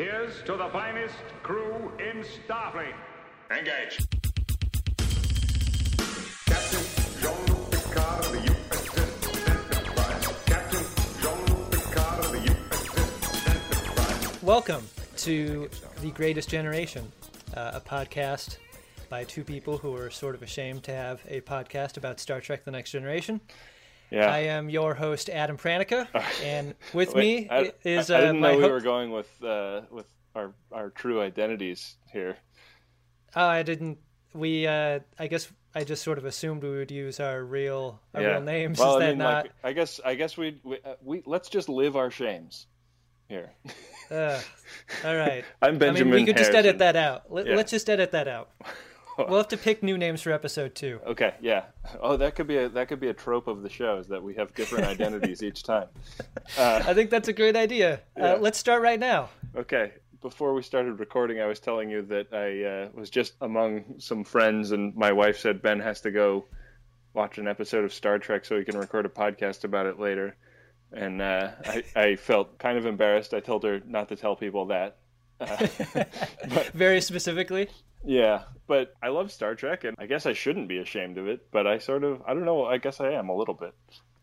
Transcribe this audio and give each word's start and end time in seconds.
Here's 0.00 0.42
to 0.44 0.56
the 0.56 0.70
finest 0.70 1.14
crew 1.42 1.92
in 1.98 2.24
Starfleet. 2.24 2.94
Engage. 3.50 3.98
Captain 6.46 7.20
Jean-Luc 7.20 7.70
Picard 7.70 8.24
of 8.24 8.32
the 8.32 8.38
USS 8.38 9.76
Enterprise. 9.76 10.26
Captain 10.46 10.84
Jean-Luc 11.20 11.70
Picard 11.70 12.24
of 12.24 12.32
the 12.32 12.38
USS 12.38 13.46
Enterprise. 13.46 14.42
Welcome 14.42 14.88
to 15.18 15.68
The 16.00 16.10
Greatest 16.12 16.48
Generation, 16.48 17.12
uh, 17.54 17.72
a 17.74 17.80
podcast 17.82 18.56
by 19.10 19.24
two 19.24 19.44
people 19.44 19.76
who 19.76 19.94
are 19.94 20.08
sort 20.08 20.34
of 20.34 20.42
ashamed 20.42 20.82
to 20.84 20.94
have 20.94 21.20
a 21.28 21.42
podcast 21.42 21.98
about 21.98 22.20
Star 22.20 22.40
Trek 22.40 22.64
The 22.64 22.70
Next 22.70 22.90
Generation. 22.90 23.42
Yeah. 24.10 24.26
I 24.32 24.38
am 24.40 24.68
your 24.68 24.94
host, 24.94 25.30
Adam 25.30 25.56
Pranica, 25.56 26.08
and 26.44 26.74
with 26.92 27.14
Wait, 27.14 27.48
me 27.48 27.48
I, 27.50 27.72
is 27.84 28.10
I, 28.10 28.16
I 28.16 28.18
uh, 28.18 28.20
didn't 28.22 28.40
my 28.40 28.52
know 28.52 28.58
we 28.58 28.62
ho- 28.64 28.70
were 28.70 28.80
going 28.80 29.10
with 29.12 29.42
uh, 29.42 29.82
with 29.90 30.06
our 30.34 30.52
our 30.72 30.90
true 30.90 31.20
identities 31.20 31.96
here. 32.12 32.36
Oh, 33.36 33.46
I 33.46 33.62
didn't. 33.62 33.98
We, 34.32 34.66
uh, 34.66 35.00
I 35.18 35.26
guess, 35.26 35.50
I 35.74 35.82
just 35.84 36.02
sort 36.02 36.18
of 36.18 36.24
assumed 36.24 36.62
we 36.62 36.70
would 36.70 36.90
use 36.90 37.18
our 37.18 37.42
real, 37.44 38.00
our 38.14 38.22
yeah. 38.22 38.28
real 38.28 38.42
names. 38.42 38.78
Well, 38.78 38.96
is 38.98 39.02
I 39.02 39.06
that 39.06 39.10
mean, 39.10 39.18
not? 39.18 39.44
like, 39.44 39.52
I 39.64 39.72
guess 39.72 40.00
I 40.04 40.14
guess 40.14 40.36
we 40.36 40.60
we, 40.64 40.78
uh, 40.84 40.94
we 41.02 41.22
let's 41.26 41.48
just 41.48 41.68
live 41.68 41.96
our 41.96 42.10
shames 42.10 42.66
here. 43.28 43.52
Uh, 44.10 44.40
all 45.04 45.16
right. 45.16 45.44
I'm 45.62 45.78
Benjamin 45.78 46.12
I 46.12 46.16
mean, 46.16 46.26
we 46.26 46.26
could 46.26 46.36
just 46.36 46.52
edit 46.52 46.78
that 46.78 46.96
out. 46.96 47.32
Let, 47.32 47.46
Yeah. 47.46 47.56
Let's 47.56 47.70
just 47.70 47.88
edit 47.88 48.12
that 48.12 48.28
out. 48.28 48.50
we'll 49.18 49.38
have 49.38 49.48
to 49.48 49.56
pick 49.56 49.82
new 49.82 49.98
names 49.98 50.22
for 50.22 50.32
episode 50.32 50.74
two. 50.74 51.00
Okay, 51.06 51.34
yeah. 51.40 51.64
Oh, 52.00 52.16
that 52.16 52.34
could 52.34 52.46
be 52.46 52.56
a 52.56 52.68
that 52.70 52.88
could 52.88 53.00
be 53.00 53.08
a 53.08 53.14
trope 53.14 53.48
of 53.48 53.62
the 53.62 53.68
show 53.68 53.98
is 53.98 54.08
that 54.08 54.22
we 54.22 54.34
have 54.34 54.54
different 54.54 54.86
identities 54.86 55.42
each 55.42 55.62
time. 55.62 55.88
I 56.58 56.94
think 56.94 57.10
that's 57.10 57.28
a 57.28 57.32
great 57.32 57.56
idea. 57.56 58.00
Yeah. 58.16 58.34
Uh, 58.34 58.38
let's 58.38 58.58
start 58.58 58.82
right 58.82 59.00
now. 59.00 59.30
Okay. 59.56 59.92
Before 60.20 60.52
we 60.52 60.62
started 60.62 61.00
recording, 61.00 61.40
I 61.40 61.46
was 61.46 61.60
telling 61.60 61.88
you 61.88 62.02
that 62.02 62.32
I 62.32 62.64
uh, 62.64 62.88
was 62.92 63.08
just 63.08 63.32
among 63.40 63.94
some 63.98 64.22
friends, 64.22 64.70
and 64.72 64.94
my 64.94 65.12
wife 65.12 65.38
said 65.38 65.62
Ben 65.62 65.80
has 65.80 66.02
to 66.02 66.10
go 66.10 66.44
watch 67.14 67.38
an 67.38 67.48
episode 67.48 67.84
of 67.84 67.92
Star 67.94 68.18
Trek 68.18 68.44
so 68.44 68.58
he 68.58 68.64
can 68.64 68.78
record 68.78 69.06
a 69.06 69.08
podcast 69.08 69.64
about 69.64 69.86
it 69.86 69.98
later. 69.98 70.36
And 70.92 71.22
uh, 71.22 71.52
I, 71.64 71.84
I 71.96 72.16
felt 72.16 72.58
kind 72.58 72.76
of 72.76 72.84
embarrassed. 72.84 73.32
I 73.32 73.40
told 73.40 73.64
her 73.64 73.80
not 73.86 74.08
to 74.08 74.16
tell 74.16 74.36
people 74.36 74.66
that. 74.66 74.98
Uh, 75.40 75.66
Very 76.74 77.00
specifically. 77.00 77.70
Yeah, 78.04 78.42
but 78.66 78.94
I 79.02 79.08
love 79.08 79.30
Star 79.32 79.54
Trek, 79.54 79.84
and 79.84 79.96
I 79.98 80.06
guess 80.06 80.26
I 80.26 80.32
shouldn't 80.32 80.68
be 80.68 80.78
ashamed 80.78 81.18
of 81.18 81.28
it, 81.28 81.50
but 81.50 81.66
I 81.66 81.78
sort 81.78 82.04
of, 82.04 82.22
I 82.26 82.34
don't 82.34 82.44
know, 82.44 82.64
I 82.64 82.78
guess 82.78 83.00
I 83.00 83.10
am 83.12 83.28
a 83.28 83.36
little 83.36 83.54
bit. 83.54 83.74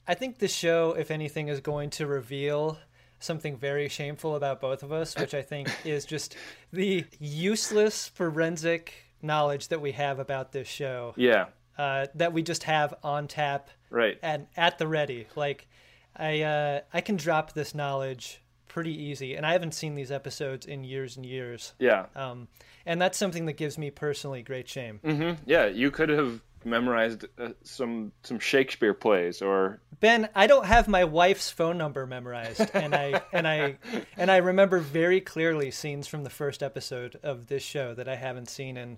I 0.07 0.13
think 0.13 0.39
the 0.39 0.47
show, 0.47 0.93
if 0.93 1.11
anything, 1.11 1.49
is 1.49 1.59
going 1.59 1.89
to 1.91 2.07
reveal 2.07 2.79
something 3.19 3.57
very 3.57 3.89
shameful 3.89 4.35
about 4.35 4.61
both 4.61 4.83
of 4.83 4.91
us, 4.91 5.17
which 5.17 5.33
I 5.33 5.41
think 5.41 5.69
is 5.85 6.05
just 6.05 6.35
the 6.71 7.05
useless 7.19 8.07
forensic 8.07 8.93
knowledge 9.21 9.69
that 9.69 9.81
we 9.81 9.91
have 9.93 10.19
about 10.19 10.51
this 10.51 10.67
show, 10.67 11.13
Yeah, 11.17 11.47
uh, 11.77 12.07
that 12.15 12.33
we 12.33 12.43
just 12.43 12.63
have 12.63 12.93
on 13.03 13.27
tap 13.27 13.69
right. 13.89 14.17
and 14.21 14.47
at 14.55 14.77
the 14.77 14.87
ready. 14.87 15.27
Like, 15.35 15.67
I 16.15 16.41
uh, 16.41 16.81
I 16.93 17.01
can 17.01 17.15
drop 17.17 17.53
this 17.53 17.75
knowledge 17.75 18.41
pretty 18.67 18.93
easy, 18.93 19.35
and 19.35 19.45
I 19.45 19.53
haven't 19.53 19.73
seen 19.73 19.95
these 19.95 20.11
episodes 20.11 20.65
in 20.65 20.83
years 20.83 21.17
and 21.17 21.25
years. 21.25 21.73
Yeah. 21.79 22.05
Um, 22.15 22.47
and 22.87 22.99
that's 22.99 23.17
something 23.17 23.45
that 23.45 23.53
gives 23.53 23.77
me 23.77 23.91
personally 23.91 24.41
great 24.41 24.67
shame. 24.67 24.99
hmm 25.03 25.33
Yeah, 25.45 25.67
you 25.67 25.91
could 25.91 26.09
have 26.09 26.41
memorized 26.65 27.25
uh, 27.39 27.49
some 27.63 28.11
some 28.23 28.39
Shakespeare 28.39 28.93
plays 28.93 29.41
or 29.41 29.79
Ben, 29.99 30.29
I 30.35 30.45
don't 30.47 30.65
have 30.65 30.87
my 30.87 31.05
wife's 31.05 31.49
phone 31.49 31.77
number 31.77 32.05
memorized, 32.05 32.69
and 32.73 32.93
I 32.93 33.21
and 33.33 33.47
I 33.47 33.77
and 34.15 34.29
I 34.29 34.37
remember 34.37 34.79
very 34.79 35.21
clearly 35.21 35.71
scenes 35.71 36.07
from 36.07 36.23
the 36.23 36.29
first 36.29 36.61
episode 36.63 37.19
of 37.23 37.47
this 37.47 37.63
show 37.63 37.93
that 37.95 38.07
I 38.07 38.15
haven't 38.15 38.49
seen 38.49 38.77
in. 38.77 38.97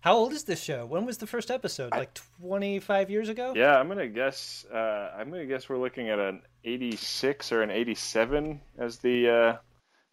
How 0.00 0.16
old 0.16 0.32
is 0.32 0.44
this 0.44 0.62
show? 0.62 0.86
When 0.86 1.04
was 1.04 1.18
the 1.18 1.26
first 1.26 1.50
episode? 1.50 1.92
Like 1.92 2.14
twenty 2.40 2.80
five 2.80 3.10
years 3.10 3.28
ago? 3.28 3.52
Yeah, 3.54 3.76
I'm 3.78 3.86
gonna 3.86 4.08
guess. 4.08 4.64
Uh, 4.72 5.12
I'm 5.16 5.30
gonna 5.30 5.44
guess 5.46 5.68
we're 5.68 5.78
looking 5.78 6.08
at 6.08 6.18
an 6.18 6.42
86 6.64 7.52
or 7.52 7.62
an 7.62 7.70
87 7.70 8.60
as 8.78 8.98
the. 8.98 9.28
Uh, 9.30 9.56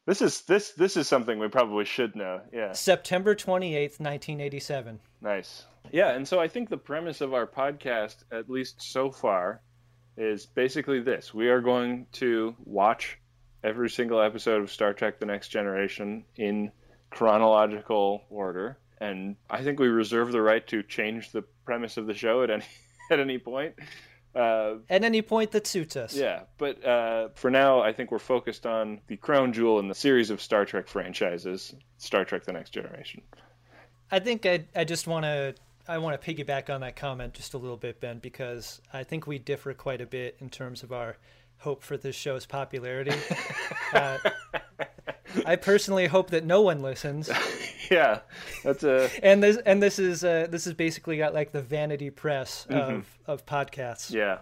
this 0.08 0.22
is 0.22 0.42
this 0.44 0.72
this 0.72 0.98
is 0.98 1.08
something 1.08 1.38
we 1.38 1.50
probably 1.50 1.86
should 1.86 2.16
know. 2.16 2.42
Yeah, 2.52 2.72
September 2.72 3.36
twenty 3.36 3.76
eighth, 3.76 4.00
nineteen 4.00 4.42
eighty 4.42 4.60
seven. 4.60 5.00
nice. 5.22 5.66
Yeah, 5.92 6.12
and 6.12 6.28
so 6.28 6.40
I 6.40 6.48
think 6.48 6.70
the 6.70 6.78
premise 6.78 7.22
of 7.22 7.34
our 7.34 7.48
podcast, 7.48 8.24
at 8.32 8.50
least 8.50 8.82
so 8.82 9.12
far, 9.12 9.62
is 10.18 10.46
basically 10.46 11.02
this: 11.02 11.34
we 11.34 11.50
are 11.50 11.62
going 11.62 12.08
to 12.14 12.56
watch 12.66 13.20
every 13.64 13.90
single 13.90 14.22
episode 14.22 14.62
of 14.62 14.72
Star 14.72 14.94
Trek: 14.94 15.20
The 15.20 15.26
Next 15.26 15.50
Generation 15.50 16.24
in 16.38 16.72
chronological 17.10 18.24
order, 18.30 18.78
and 19.00 19.36
I 19.50 19.62
think 19.62 19.80
we 19.80 19.88
reserve 19.88 20.32
the 20.32 20.42
right 20.42 20.66
to 20.68 20.84
change 20.84 21.32
the 21.32 21.44
premise 21.66 21.98
of 21.98 22.08
the 22.08 22.14
show 22.14 22.44
at 22.44 22.50
any 22.50 22.66
at 23.12 23.20
any 23.20 23.38
point. 23.40 23.76
Uh, 24.38 24.76
At 24.90 25.04
any 25.04 25.24
point 25.24 25.52
that 25.52 25.66
suits 25.66 25.96
us. 25.96 26.14
Yeah, 26.14 26.42
but 26.58 26.86
uh, 26.86 27.30
for 27.34 27.50
now, 27.50 27.82
I 27.82 27.92
think 27.92 28.12
we're 28.12 28.20
focused 28.20 28.68
on 28.68 29.02
the 29.08 29.18
crown 29.18 29.52
jewel 29.52 29.80
in 29.80 29.88
the 29.88 29.96
series 29.96 30.30
of 30.30 30.42
Star 30.42 30.64
Trek 30.64 30.88
franchises, 30.88 31.74
Star 31.98 32.24
Trek: 32.24 32.44
The 32.46 32.54
Next 32.54 32.70
Generation. 32.70 33.22
I 34.12 34.20
think 34.20 34.46
I 34.46 34.66
I 34.76 34.84
just 34.84 35.08
want 35.08 35.26
to 35.26 35.56
I 35.88 35.98
want 35.98 36.22
to 36.22 36.34
piggyback 36.34 36.70
on 36.70 36.82
that 36.82 36.96
comment 36.96 37.34
just 37.34 37.54
a 37.54 37.58
little 37.58 37.78
bit, 37.78 38.00
Ben, 38.00 38.20
because 38.20 38.82
I 38.94 39.04
think 39.04 39.26
we 39.26 39.40
differ 39.40 39.74
quite 39.74 40.02
a 40.02 40.06
bit 40.06 40.36
in 40.40 40.50
terms 40.50 40.84
of 40.84 40.92
our 40.92 41.18
hope 41.60 41.82
for 41.82 41.98
this 41.98 42.16
show's 42.16 42.46
popularity. 42.46 43.16
uh, 43.94 44.18
I 45.46 45.56
personally 45.56 46.08
hope 46.08 46.30
that 46.32 46.46
no 46.46 46.62
one 46.62 46.82
listens, 46.82 47.30
yeah, 47.92 48.20
that's 48.64 48.84
a 48.84 49.10
and 49.24 49.42
this 49.44 49.58
and 49.66 49.82
this 49.82 50.00
is 50.00 50.24
uh, 50.24 50.48
this 50.50 50.68
is 50.68 50.74
basically 50.74 51.18
got 51.18 51.34
like 51.34 51.52
the 51.52 51.62
vanity 51.62 52.10
press 52.10 52.66
of 52.70 53.06
of 53.26 53.46
podcasts. 53.46 54.12
yeah, 54.12 54.40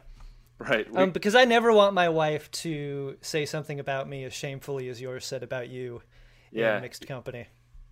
right. 0.59 0.89
We- 0.91 0.97
Um, 1.03 1.11
because 1.11 1.35
I 1.35 1.45
never 1.45 1.71
want 1.73 1.93
my 1.93 2.09
wife 2.09 2.49
to 2.51 3.17
say 3.21 3.45
something 3.45 3.79
about 3.79 4.07
me 4.09 4.23
as 4.23 4.33
shamefully 4.33 4.89
as 4.89 4.99
yours 5.01 5.25
said 5.25 5.43
about 5.43 5.69
you 5.69 6.01
Yeah. 6.51 6.75
in 6.77 6.81
mixed 6.81 7.07
company. 7.07 7.47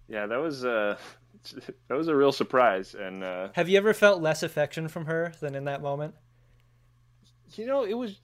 yeah, 0.07 0.25
that 0.27 0.37
was 0.39 0.63
uh, 0.65 0.97
that 1.87 1.95
was 1.97 2.07
a 2.07 2.15
real 2.15 2.31
surprise, 2.31 2.95
and 2.95 3.23
uh, 3.23 3.49
Have 3.53 3.69
you 3.69 3.77
ever 3.77 3.93
felt 3.93 4.21
less 4.21 4.43
affection 4.43 4.87
from 4.87 5.05
her 5.05 5.33
than 5.39 5.55
in 5.55 5.65
that 5.65 5.81
moment? 5.81 6.15
you 7.55 7.65
know, 7.67 7.83
it 7.83 7.93
was. 7.93 8.19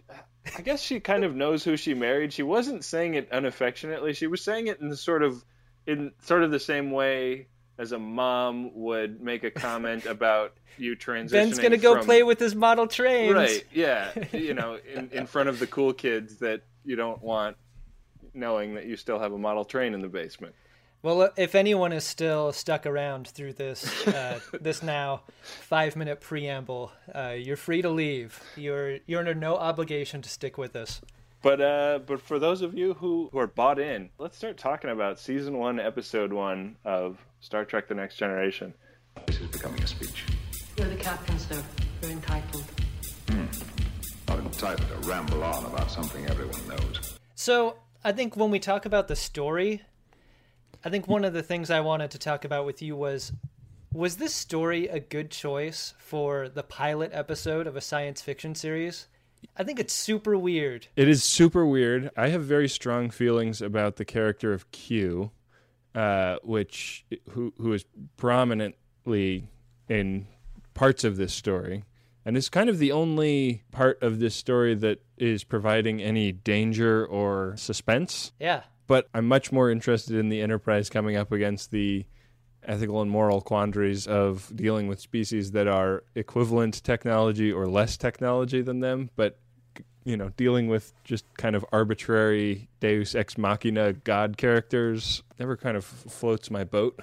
I 0.57 0.61
guess 0.61 0.81
she 0.81 0.99
kind 0.99 1.23
of 1.23 1.35
knows 1.35 1.63
who 1.63 1.77
she 1.77 1.93
married. 1.93 2.33
She 2.33 2.41
wasn't 2.41 2.83
saying 2.83 3.13
it 3.13 3.31
unaffectionately. 3.31 4.13
She 4.13 4.25
was 4.25 4.41
saying 4.43 4.67
it 4.67 4.79
in 4.79 4.89
the 4.89 4.97
sort 4.97 5.21
of 5.21 5.43
in 5.89 6.11
sort 6.21 6.43
of 6.43 6.51
the 6.51 6.59
same 6.59 6.91
way 6.91 7.47
as 7.77 7.91
a 7.93 7.99
mom 7.99 8.71
would 8.75 9.21
make 9.21 9.43
a 9.43 9.51
comment 9.51 10.05
about 10.17 10.53
you 10.77 10.95
transitioning. 10.95 11.31
Ben's 11.31 11.59
gonna 11.59 11.77
go 11.77 11.95
from- 11.95 12.05
play 12.05 12.23
with 12.23 12.39
his 12.39 12.55
model 12.55 12.87
trains. 12.87 13.33
Right. 13.33 13.65
Yeah. 13.73 14.11
you 14.31 14.53
know, 14.59 14.77
in, 14.93 15.09
in 15.11 15.25
front 15.25 15.49
of 15.49 15.59
the 15.59 15.67
cool 15.67 15.93
kids 15.93 16.37
that 16.37 16.61
you 16.85 16.95
don't 16.95 17.21
want 17.21 17.57
knowing 18.33 18.75
that 18.75 18.85
you 18.85 18.95
still 18.95 19.19
have 19.19 19.33
a 19.33 19.37
model 19.37 19.65
train 19.65 19.93
in 19.93 20.01
the 20.01 20.07
basement. 20.07 20.53
Well, 21.01 21.29
if 21.37 21.55
anyone 21.55 21.93
is 21.93 22.03
still 22.03 22.51
stuck 22.51 22.85
around 22.85 23.27
through 23.27 23.53
this 23.53 24.07
uh, 24.07 24.39
this 24.61 24.83
now 24.83 25.21
five 25.41 25.95
minute 25.95 26.19
preamble, 26.19 26.91
uh, 27.15 27.35
you're 27.37 27.57
free 27.57 27.81
to 27.81 27.89
leave. 27.89 28.41
You're 28.57 28.97
you're 29.05 29.19
under 29.19 29.33
no 29.33 29.55
obligation 29.55 30.21
to 30.21 30.29
stick 30.29 30.57
with 30.57 30.75
us. 30.75 31.01
But 31.41 31.61
uh, 31.61 31.99
but 32.05 32.21
for 32.21 32.37
those 32.37 32.61
of 32.61 32.73
you 32.73 32.95
who, 32.95 33.29
who 33.31 33.39
are 33.39 33.47
bought 33.47 33.79
in, 33.79 34.09
let's 34.17 34.37
start 34.37 34.57
talking 34.57 34.89
about 34.89 35.19
season 35.19 35.57
one, 35.57 35.79
episode 35.79 36.33
one 36.33 36.75
of 36.83 37.17
Star 37.39 37.63
Trek: 37.63 37.87
The 37.87 37.95
Next 37.95 38.17
Generation. 38.17 38.73
This 39.25 39.39
is 39.39 39.47
becoming 39.47 39.81
a 39.81 39.87
speech. 39.87 40.25
You're 40.77 40.89
the 40.89 40.95
captain, 40.95 41.39
sir. 41.39 41.63
You're 42.01 42.11
entitled. 42.11 42.65
Hmm. 43.29 43.45
Not 44.27 44.39
entitled 44.39 44.89
to 44.89 45.07
ramble 45.07 45.43
on 45.43 45.65
about 45.65 45.89
something 45.89 46.25
everyone 46.25 46.67
knows. 46.67 47.17
So 47.35 47.77
I 48.03 48.11
think 48.11 48.35
when 48.35 48.51
we 48.51 48.59
talk 48.59 48.85
about 48.85 49.07
the 49.07 49.15
story, 49.15 49.83
I 50.83 50.89
think 50.89 51.07
one 51.07 51.23
of 51.23 51.31
the 51.31 51.43
things 51.43 51.69
I 51.69 51.79
wanted 51.79 52.11
to 52.11 52.19
talk 52.19 52.43
about 52.43 52.65
with 52.65 52.81
you 52.81 52.97
was 52.97 53.31
was 53.93 54.17
this 54.17 54.33
story 54.33 54.87
a 54.87 54.99
good 54.99 55.31
choice 55.31 55.93
for 55.97 56.49
the 56.49 56.63
pilot 56.63 57.11
episode 57.13 57.65
of 57.65 57.77
a 57.77 57.81
science 57.81 58.21
fiction 58.21 58.55
series? 58.55 59.07
I 59.55 59.63
think 59.63 59.79
it's 59.79 59.93
super 59.93 60.37
weird. 60.37 60.87
It 60.95 61.07
is 61.07 61.23
super 61.23 61.65
weird. 61.65 62.11
I 62.15 62.29
have 62.29 62.43
very 62.43 62.69
strong 62.69 63.09
feelings 63.09 63.61
about 63.61 63.97
the 63.97 64.05
character 64.05 64.53
of 64.53 64.71
Q, 64.71 65.31
uh, 65.95 66.37
which 66.43 67.05
who 67.31 67.53
who 67.57 67.73
is 67.73 67.85
prominently 68.17 69.49
in 69.87 70.27
parts 70.73 71.03
of 71.03 71.17
this 71.17 71.33
story, 71.33 71.83
and 72.25 72.37
is 72.37 72.49
kind 72.49 72.69
of 72.69 72.79
the 72.79 72.91
only 72.91 73.63
part 73.71 74.01
of 74.01 74.19
this 74.19 74.35
story 74.35 74.75
that 74.75 75.01
is 75.17 75.43
providing 75.43 76.01
any 76.01 76.31
danger 76.31 77.05
or 77.05 77.55
suspense. 77.57 78.31
Yeah. 78.39 78.63
But 78.87 79.07
I'm 79.13 79.27
much 79.27 79.51
more 79.51 79.69
interested 79.69 80.15
in 80.15 80.29
the 80.29 80.41
Enterprise 80.41 80.89
coming 80.89 81.15
up 81.15 81.31
against 81.31 81.71
the 81.71 82.05
ethical 82.63 83.01
and 83.01 83.09
moral 83.09 83.41
quandaries 83.41 84.07
of 84.07 84.51
dealing 84.55 84.87
with 84.87 84.99
species 84.99 85.51
that 85.51 85.67
are 85.67 86.03
equivalent 86.15 86.83
technology 86.83 87.51
or 87.51 87.67
less 87.67 87.97
technology 87.97 88.61
than 88.61 88.79
them, 88.79 89.09
but 89.15 89.39
you 90.05 90.17
know, 90.17 90.29
dealing 90.37 90.67
with 90.67 90.93
just 91.03 91.25
kind 91.37 91.55
of 91.55 91.65
arbitrary 91.71 92.67
Deus 92.79 93.15
ex 93.15 93.37
machina 93.37 93.93
god 93.93 94.37
characters 94.37 95.23
never 95.39 95.55
kind 95.57 95.77
of 95.77 95.85
floats 95.85 96.49
my 96.49 96.63
boat. 96.63 96.99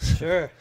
Sure. 0.00 0.50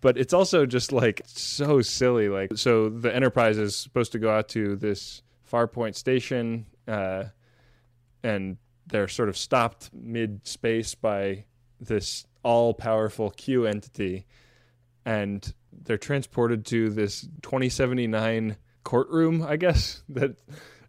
But 0.00 0.18
it's 0.18 0.34
also 0.34 0.66
just 0.66 0.92
like 0.92 1.22
so 1.24 1.80
silly. 1.80 2.28
Like, 2.28 2.58
so 2.58 2.90
the 2.90 3.14
Enterprise 3.14 3.56
is 3.56 3.74
supposed 3.74 4.12
to 4.12 4.18
go 4.18 4.30
out 4.30 4.50
to 4.50 4.76
this 4.76 5.22
Farpoint 5.50 5.94
station, 5.94 6.66
uh, 6.86 7.24
and 8.22 8.58
they're 8.86 9.08
sort 9.08 9.30
of 9.30 9.38
stopped 9.38 9.88
mid 9.94 10.46
space 10.46 10.94
by 10.94 11.46
this 11.86 12.26
all 12.42 12.74
powerful 12.74 13.30
Q 13.30 13.66
entity, 13.66 14.26
and 15.04 15.52
they're 15.72 15.98
transported 15.98 16.64
to 16.66 16.90
this 16.90 17.22
2079 17.42 18.56
courtroom, 18.84 19.42
I 19.42 19.56
guess. 19.56 20.02
That 20.10 20.36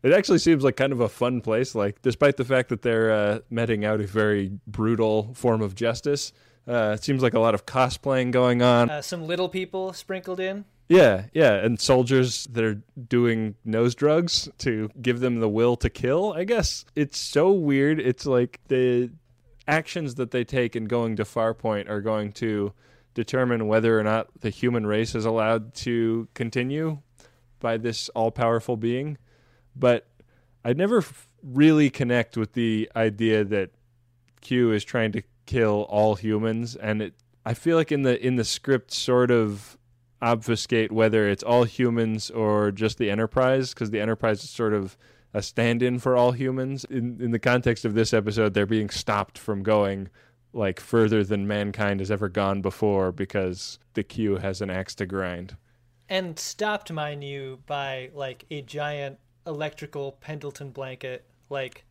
it 0.03 0.13
actually 0.13 0.39
seems 0.39 0.63
like 0.63 0.75
kind 0.75 0.93
of 0.93 1.01
a 1.01 1.09
fun 1.09 1.41
place. 1.41 1.73
Like, 1.73 2.01
despite 2.01 2.37
the 2.37 2.45
fact 2.45 2.69
that 2.69 2.81
they're 2.81 3.11
uh, 3.11 3.39
meting 3.49 3.85
out 3.85 4.01
a 4.01 4.07
very 4.07 4.51
brutal 4.67 5.33
form 5.33 5.61
of 5.61 5.73
justice, 5.73 6.31
uh, 6.67 6.95
it 6.95 7.03
seems 7.03 7.23
like 7.23 7.33
a 7.33 7.39
lot 7.39 7.55
of 7.55 7.65
cosplaying 7.65 8.31
going 8.31 8.61
on. 8.61 8.89
Uh, 8.89 9.01
some 9.01 9.25
little 9.25 9.49
people 9.49 9.93
sprinkled 9.93 10.39
in. 10.39 10.65
Yeah, 10.87 11.25
yeah, 11.33 11.55
and 11.55 11.79
soldiers 11.79 12.47
that 12.51 12.63
are 12.63 12.81
doing 13.09 13.55
nose 13.65 13.95
drugs 13.95 14.47
to 14.59 14.91
give 15.01 15.19
them 15.19 15.39
the 15.39 15.49
will 15.49 15.75
to 15.77 15.89
kill. 15.89 16.33
I 16.33 16.43
guess 16.43 16.85
it's 16.95 17.17
so 17.17 17.51
weird. 17.51 17.99
It's 17.99 18.27
like 18.27 18.59
the 18.67 19.09
actions 19.67 20.15
that 20.15 20.31
they 20.31 20.43
take 20.43 20.75
in 20.75 20.85
going 20.85 21.15
to 21.15 21.23
Farpoint 21.23 21.89
are 21.89 22.01
going 22.01 22.31
to 22.33 22.73
determine 23.13 23.67
whether 23.67 23.99
or 23.99 24.03
not 24.03 24.27
the 24.41 24.49
human 24.49 24.85
race 24.85 25.15
is 25.15 25.25
allowed 25.25 25.73
to 25.73 26.27
continue 26.33 26.99
by 27.59 27.77
this 27.77 28.09
all-powerful 28.09 28.77
being. 28.77 29.17
But 29.75 30.07
I 30.63 30.73
never 30.73 30.99
f- 30.99 31.27
really 31.41 31.89
connect 31.89 32.37
with 32.37 32.53
the 32.53 32.89
idea 32.95 33.43
that 33.45 33.71
Q 34.41 34.71
is 34.71 34.83
trying 34.83 35.11
to 35.13 35.23
kill 35.45 35.83
all 35.89 36.15
humans, 36.15 36.75
and 36.75 37.01
it. 37.01 37.13
I 37.45 37.53
feel 37.53 37.77
like 37.77 37.91
in 37.91 38.01
the 38.01 38.23
in 38.23 38.35
the 38.35 38.43
script, 38.43 38.91
sort 38.91 39.31
of 39.31 39.77
obfuscate 40.21 40.91
whether 40.91 41.27
it's 41.27 41.43
all 41.43 41.63
humans 41.63 42.31
or 42.31 42.71
just 42.71 42.97
the 42.97 43.09
Enterprise, 43.11 43.73
because 43.73 43.91
the 43.91 43.99
Enterprise 43.99 44.43
is 44.43 44.49
sort 44.49 44.73
of 44.73 44.97
a 45.35 45.41
stand-in 45.41 45.99
for 45.99 46.15
all 46.15 46.31
humans. 46.31 46.85
In 46.85 47.19
in 47.21 47.31
the 47.31 47.39
context 47.39 47.83
of 47.85 47.93
this 47.93 48.13
episode, 48.13 48.53
they're 48.53 48.65
being 48.65 48.89
stopped 48.89 49.37
from 49.37 49.63
going 49.63 50.09
like 50.53 50.79
further 50.79 51.23
than 51.23 51.45
mankind 51.47 51.99
has 51.99 52.09
ever 52.09 52.29
gone 52.29 52.61
before 52.61 53.11
because 53.11 53.77
the 53.93 54.03
Q 54.03 54.37
has 54.37 54.61
an 54.61 54.69
axe 54.69 54.95
to 54.95 55.05
grind. 55.05 55.57
and 56.07 56.37
stopped, 56.39 56.91
mind 56.91 57.23
you, 57.23 57.59
by 57.65 58.09
like 58.13 58.45
a 58.49 58.61
giant 58.61 59.17
electrical 59.45 60.13
Pendleton 60.21 60.69
blanket, 60.71 61.25
like 61.49 61.83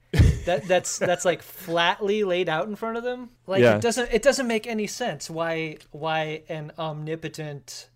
that. 0.46 0.66
That's 0.66 0.98
that's 1.10 1.24
like 1.24 1.42
flatly 1.42 2.24
laid 2.24 2.48
out 2.48 2.66
in 2.68 2.76
front 2.76 2.96
of 2.96 3.02
them. 3.04 3.30
Like 3.46 3.60
Yeah. 3.62 3.76
it 3.76 3.82
doesn't 3.82 4.08
it 4.12 4.22
doesn't 4.22 4.46
make 4.46 4.66
any 4.66 4.86
sense 4.86 5.28
why 5.28 5.76
why 5.90 6.42
an 6.48 6.72
omnipotent 6.78 7.90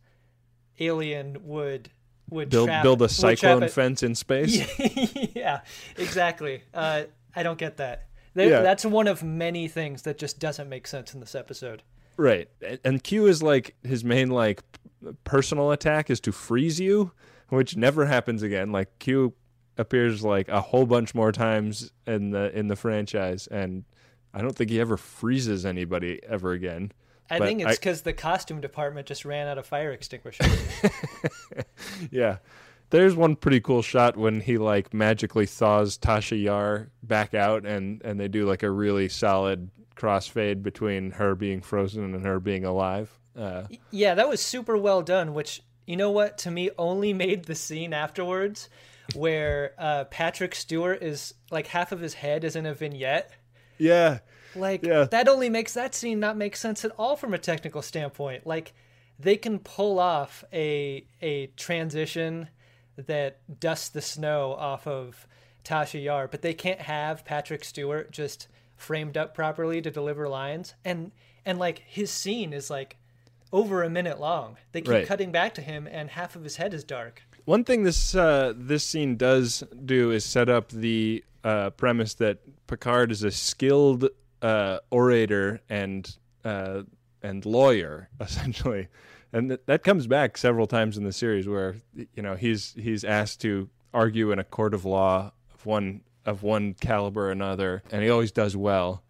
alien 0.80 1.38
would 1.44 1.90
would 2.30 2.50
Build 2.50 2.68
trap, 2.68 2.82
build 2.82 3.02
a 3.02 3.08
cyclone 3.08 3.68
fence 3.68 4.02
in 4.02 4.14
space. 4.14 4.66
yeah, 5.34 5.60
exactly. 5.96 6.62
Uh, 6.74 7.02
I 7.34 7.42
don't 7.42 7.58
get 7.58 7.76
that. 7.78 8.06
They, 8.34 8.50
Yeah. 8.50 8.60
That's 8.62 8.84
one 8.84 9.06
of 9.08 9.22
many 9.22 9.68
things 9.68 10.02
that 10.02 10.18
just 10.18 10.38
doesn't 10.38 10.68
make 10.68 10.86
sense 10.86 11.14
in 11.14 11.20
this 11.20 11.34
episode. 11.34 11.82
Right. 12.16 12.48
And- 12.66 12.78
And 12.84 13.04
Q 13.04 13.26
is 13.26 13.42
like 13.42 13.74
his 13.82 14.04
main 14.04 14.30
like 14.30 14.62
personal 15.24 15.70
attack 15.70 16.10
is 16.10 16.20
to 16.20 16.32
freeze 16.32 16.78
you, 16.80 17.12
which 17.48 17.76
never 17.76 18.06
happens 18.06 18.42
again. 18.42 18.72
Like 18.72 18.98
Q 18.98 19.34
appears 19.76 20.24
like 20.24 20.48
a 20.48 20.60
whole 20.60 20.86
bunch 20.86 21.14
more 21.14 21.30
times 21.32 21.92
in 22.06 22.30
the 22.30 22.56
in 22.58 22.66
the 22.68 22.76
franchise 22.76 23.46
and 23.46 23.84
I 24.32 24.40
don't 24.40 24.54
think 24.54 24.70
he 24.70 24.80
ever 24.80 24.96
freezes 24.96 25.64
anybody 25.64 26.20
ever 26.26 26.52
again. 26.52 26.92
I 27.30 27.38
think 27.38 27.60
it's 27.60 27.78
because 27.78 28.02
the 28.02 28.12
costume 28.14 28.60
department 28.60 29.06
just 29.06 29.24
ran 29.24 29.48
out 29.48 29.58
of 29.58 29.66
fire 29.66 29.92
extinguishers. 29.92 30.46
Yeah. 32.10 32.38
There's 32.90 33.14
one 33.14 33.36
pretty 33.36 33.60
cool 33.60 33.82
shot 33.82 34.16
when 34.16 34.40
he 34.40 34.56
like 34.56 34.94
magically 34.94 35.44
thaws 35.46 35.98
Tasha 35.98 36.42
Yar 36.42 36.88
back 37.02 37.34
out 37.34 37.66
and 37.66 38.00
and 38.02 38.18
they 38.18 38.28
do 38.28 38.46
like 38.46 38.62
a 38.62 38.70
really 38.70 39.08
solid 39.08 39.70
crossfade 39.94 40.62
between 40.62 41.10
her 41.12 41.34
being 41.34 41.60
frozen 41.60 42.14
and 42.14 42.24
her 42.24 42.40
being 42.40 42.64
alive. 42.64 43.18
Uh, 43.36 43.64
Yeah, 43.90 44.14
that 44.14 44.28
was 44.28 44.40
super 44.40 44.76
well 44.76 45.02
done, 45.02 45.34
which, 45.34 45.62
you 45.86 45.96
know 45.96 46.10
what, 46.10 46.38
to 46.38 46.50
me 46.50 46.70
only 46.78 47.12
made 47.12 47.44
the 47.44 47.54
scene 47.54 47.92
afterwards 47.92 48.68
where 49.14 49.74
uh, 49.78 50.04
Patrick 50.04 50.54
Stewart 50.54 51.02
is 51.02 51.34
like 51.50 51.66
half 51.66 51.92
of 51.92 52.00
his 52.00 52.14
head 52.14 52.42
is 52.44 52.56
in 52.56 52.64
a 52.66 52.74
vignette. 52.74 53.32
Yeah. 53.78 54.18
Like, 54.54 54.82
Yeah. 54.84 55.04
that 55.04 55.28
only 55.28 55.48
makes 55.50 55.74
that 55.74 55.94
scene 55.94 56.18
not 56.20 56.36
make 56.36 56.56
sense 56.56 56.84
at 56.84 56.90
all 56.98 57.16
from 57.16 57.34
a 57.34 57.38
technical 57.38 57.82
standpoint. 57.82 58.46
Like, 58.46 58.72
they 59.18 59.36
can 59.36 59.58
pull 59.58 59.98
off 59.98 60.42
a, 60.52 61.04
a 61.20 61.48
transition 61.56 62.48
that 62.96 63.38
dusts 63.60 63.88
the 63.90 64.00
snow 64.00 64.54
off 64.54 64.86
of 64.86 65.26
Tasha 65.64 66.02
Yar, 66.02 66.28
but 66.28 66.42
they 66.42 66.54
can't 66.54 66.80
have 66.80 67.24
Patrick 67.24 67.62
Stewart 67.64 68.10
just 68.10 68.48
framed 68.76 69.16
up 69.16 69.34
properly 69.34 69.80
to 69.82 69.90
deliver 69.90 70.28
lines. 70.28 70.74
And, 70.84 71.12
and 71.44 71.58
like, 71.58 71.80
his 71.86 72.10
scene 72.10 72.52
is 72.52 72.70
like, 72.70 72.96
over 73.52 73.82
a 73.82 73.88
minute 73.90 74.20
long. 74.20 74.56
They 74.72 74.80
keep 74.82 74.90
Right. 74.90 75.06
cutting 75.06 75.32
back 75.32 75.54
to 75.54 75.62
him, 75.62 75.86
and 75.90 76.10
half 76.10 76.36
of 76.36 76.44
his 76.44 76.56
head 76.56 76.74
is 76.74 76.84
dark. 76.84 77.22
One 77.46 77.64
thing 77.64 77.82
this 77.82 78.14
uh, 78.14 78.52
this 78.54 78.84
scene 78.84 79.16
does 79.16 79.64
do 79.86 80.10
is 80.10 80.22
set 80.22 80.50
up 80.50 80.68
the 80.68 81.24
uh, 81.44 81.70
premise 81.70 82.14
that 82.14 82.38
Picard 82.66 83.10
is 83.10 83.22
a 83.22 83.30
skilled 83.30 84.08
uh, 84.42 84.78
orator 84.90 85.60
and 85.68 86.16
uh, 86.44 86.82
and 87.22 87.44
lawyer 87.44 88.08
essentially, 88.20 88.88
and 89.32 89.50
th- 89.50 89.60
that 89.66 89.82
comes 89.82 90.06
back 90.06 90.36
several 90.36 90.66
times 90.66 90.96
in 90.96 91.04
the 91.04 91.12
series 91.12 91.48
where 91.48 91.76
you 91.94 92.22
know 92.22 92.34
he's 92.34 92.74
he's 92.74 93.04
asked 93.04 93.40
to 93.42 93.68
argue 93.92 94.30
in 94.32 94.38
a 94.38 94.44
court 94.44 94.74
of 94.74 94.84
law 94.84 95.32
of 95.54 95.66
one 95.66 96.02
of 96.24 96.42
one 96.42 96.74
caliber 96.74 97.28
or 97.28 97.30
another, 97.30 97.82
and 97.90 98.02
he 98.02 98.10
always 98.10 98.32
does 98.32 98.56
well, 98.56 99.02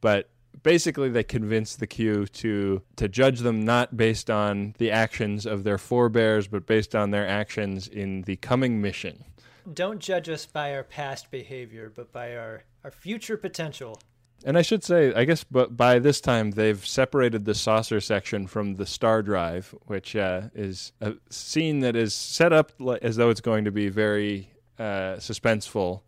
but 0.00 0.30
basically 0.62 1.08
they 1.08 1.24
convince 1.24 1.76
the 1.76 1.86
Q 1.86 2.26
to 2.26 2.82
to 2.96 3.08
judge 3.08 3.40
them 3.40 3.64
not 3.64 3.96
based 3.96 4.30
on 4.30 4.74
the 4.78 4.90
actions 4.90 5.46
of 5.46 5.64
their 5.64 5.78
forebears, 5.78 6.48
but 6.48 6.66
based 6.66 6.94
on 6.94 7.10
their 7.10 7.26
actions 7.26 7.88
in 7.88 8.22
the 8.22 8.36
coming 8.36 8.80
mission. 8.80 9.24
Don't 9.74 10.00
judge 10.00 10.28
us 10.28 10.46
by 10.46 10.74
our 10.74 10.82
past 10.82 11.30
behavior, 11.30 11.92
but 11.94 12.12
by 12.12 12.36
our, 12.36 12.64
our 12.84 12.90
future 12.90 13.36
potential. 13.36 13.98
And 14.44 14.56
I 14.56 14.62
should 14.62 14.84
say, 14.84 15.12
I 15.14 15.24
guess, 15.24 15.44
but 15.44 15.76
by 15.76 15.98
this 15.98 16.20
time 16.20 16.52
they've 16.52 16.84
separated 16.86 17.44
the 17.44 17.54
saucer 17.54 18.00
section 18.00 18.46
from 18.46 18.76
the 18.76 18.86
star 18.86 19.22
drive, 19.22 19.74
which 19.86 20.14
uh, 20.14 20.42
is 20.54 20.92
a 21.00 21.14
scene 21.28 21.80
that 21.80 21.96
is 21.96 22.14
set 22.14 22.52
up 22.52 22.72
as 23.02 23.16
though 23.16 23.30
it's 23.30 23.40
going 23.40 23.64
to 23.64 23.72
be 23.72 23.88
very 23.88 24.52
uh, 24.78 25.16
suspenseful. 25.16 26.02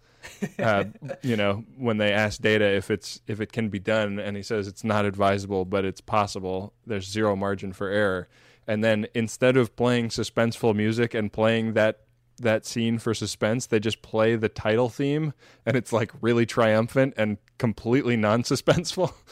uh, 0.60 0.84
you 1.22 1.36
know, 1.36 1.64
when 1.76 1.96
they 1.96 2.12
ask 2.12 2.40
Data 2.40 2.64
if 2.64 2.90
it's 2.90 3.20
if 3.26 3.40
it 3.40 3.52
can 3.52 3.68
be 3.68 3.80
done, 3.80 4.20
and 4.20 4.36
he 4.36 4.42
says 4.44 4.68
it's 4.68 4.84
not 4.84 5.04
advisable, 5.04 5.64
but 5.64 5.84
it's 5.84 6.00
possible. 6.00 6.72
There's 6.86 7.10
zero 7.10 7.34
margin 7.34 7.72
for 7.72 7.88
error. 7.88 8.28
And 8.66 8.84
then 8.84 9.08
instead 9.14 9.56
of 9.56 9.74
playing 9.74 10.10
suspenseful 10.10 10.76
music 10.76 11.14
and 11.14 11.32
playing 11.32 11.72
that 11.72 12.02
that 12.40 12.66
scene 12.66 12.98
for 12.98 13.14
suspense, 13.14 13.66
they 13.66 13.78
just 13.80 14.02
play 14.02 14.34
the 14.36 14.48
title 14.48 14.88
theme, 14.88 15.32
and 15.64 15.76
it's 15.76 15.92
like 15.92 16.10
really 16.20 16.46
triumphant 16.46 17.14
and 17.16 17.38
completely 17.58 18.16
non-suspenseful. 18.16 19.12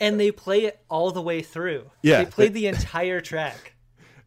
And 0.00 0.18
they 0.18 0.32
play 0.32 0.64
it 0.64 0.80
all 0.88 1.10
the 1.12 1.20
way 1.20 1.42
through. 1.42 1.90
Yeah. 2.02 2.24
They 2.24 2.30
play 2.30 2.48
the 2.48 2.66
entire 2.66 3.20
track. 3.20 3.74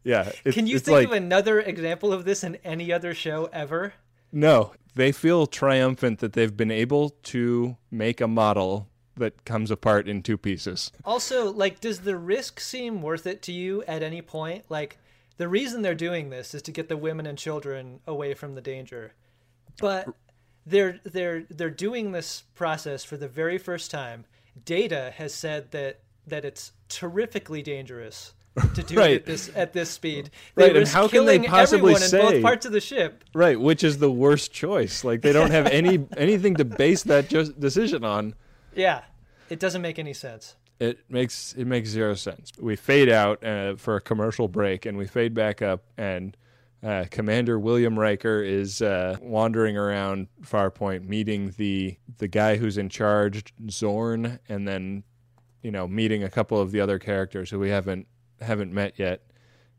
yeah, 0.03 0.31
Can 0.45 0.67
you 0.67 0.77
think 0.77 0.95
like 0.95 1.07
of 1.07 1.13
another 1.13 1.59
example 1.59 2.13
of 2.13 2.23
this 2.23 2.43
in 2.43 2.55
any 2.63 2.93
other 2.93 3.13
show 3.15 3.49
ever? 3.51 3.93
no. 4.31 4.73
They 4.93 5.11
feel 5.11 5.45
triumphant 5.45 6.19
that 6.19 6.31
they've 6.33 6.55
been 6.55 6.71
able 6.71 7.09
to 7.23 7.75
make 7.91 8.21
a 8.21 8.27
model 8.29 8.87
that 9.17 9.43
comes 9.43 9.69
apart 9.69 10.07
in 10.07 10.21
two 10.23 10.37
pieces. 10.37 10.89
Also, 11.03 11.51
like, 11.51 11.81
does 11.81 12.01
the 12.01 12.15
risk 12.15 12.61
seem 12.61 13.01
worth 13.01 13.27
it 13.27 13.41
to 13.41 13.51
you 13.51 13.83
at 13.89 14.01
any 14.03 14.21
point? 14.21 14.63
Like, 14.69 14.97
the 15.37 15.47
reason 15.47 15.81
they're 15.81 15.95
doing 15.95 16.29
this 16.29 16.53
is 16.53 16.61
to 16.63 16.71
get 16.71 16.89
the 16.89 16.97
women 16.97 17.25
and 17.25 17.37
children 17.37 17.99
away 18.07 18.33
from 18.33 18.55
the 18.55 18.61
danger, 18.61 19.13
but 19.79 20.07
they're 20.65 20.99
they're 21.03 21.43
they're 21.49 21.69
doing 21.69 22.11
this 22.11 22.43
process 22.55 23.03
for 23.03 23.17
the 23.17 23.27
very 23.27 23.57
first 23.57 23.91
time. 23.91 24.25
Data 24.63 25.13
has 25.17 25.33
said 25.33 25.71
that 25.71 25.99
that 26.27 26.45
it's 26.45 26.71
terrifically 26.89 27.61
dangerous 27.61 28.33
to 28.73 28.81
do 28.83 28.99
it 28.99 29.15
at 29.15 29.25
this 29.25 29.51
at 29.55 29.73
this 29.73 29.89
speed. 29.89 30.29
Right, 30.55 30.73
They 30.73 30.79
and 30.79 30.87
how 30.87 31.07
can 31.07 31.25
they 31.25 31.39
possibly 31.39 31.95
say- 31.95 32.21
both 32.21 32.41
parts 32.41 32.65
of 32.65 32.71
the 32.71 32.81
ship? 32.81 33.23
Right, 33.33 33.59
which 33.59 33.83
is 33.83 33.97
the 33.97 34.11
worst 34.11 34.51
choice. 34.53 35.03
Like 35.03 35.21
they 35.21 35.33
don't 35.33 35.51
have 35.51 35.67
any 35.67 36.05
anything 36.17 36.55
to 36.55 36.65
base 36.65 37.03
that 37.03 37.29
just 37.29 37.59
decision 37.59 38.03
on. 38.03 38.33
Yeah, 38.73 39.01
it 39.49 39.59
doesn't 39.59 39.81
make 39.81 39.99
any 39.99 40.13
sense. 40.13 40.55
It 40.79 40.99
makes 41.09 41.53
it 41.53 41.65
makes 41.65 41.89
zero 41.89 42.15
sense. 42.15 42.51
We 42.59 42.75
fade 42.75 43.09
out 43.09 43.43
uh, 43.43 43.75
for 43.75 43.95
a 43.95 44.01
commercial 44.01 44.47
break, 44.47 44.85
and 44.85 44.97
we 44.97 45.07
fade 45.07 45.33
back 45.33 45.61
up, 45.61 45.85
and 45.97 46.35
uh, 46.83 47.05
Commander 47.09 47.57
William 47.57 47.97
Riker 47.97 48.43
is 48.43 48.81
uh, 48.81 49.17
wandering 49.21 49.77
around 49.77 50.27
Farpoint, 50.43 51.07
meeting 51.07 51.53
the 51.57 51.97
the 52.17 52.27
guy 52.27 52.57
who's 52.57 52.77
in 52.77 52.89
charge, 52.89 53.53
Zorn, 53.69 54.39
and 54.49 54.67
then 54.67 55.03
you 55.63 55.71
know 55.71 55.87
meeting 55.87 56.23
a 56.23 56.29
couple 56.29 56.59
of 56.59 56.71
the 56.71 56.81
other 56.81 56.99
characters 56.99 57.49
who 57.49 57.59
we 57.59 57.69
haven't 57.69 58.07
haven't 58.41 58.73
met 58.73 58.99
yet. 58.99 59.21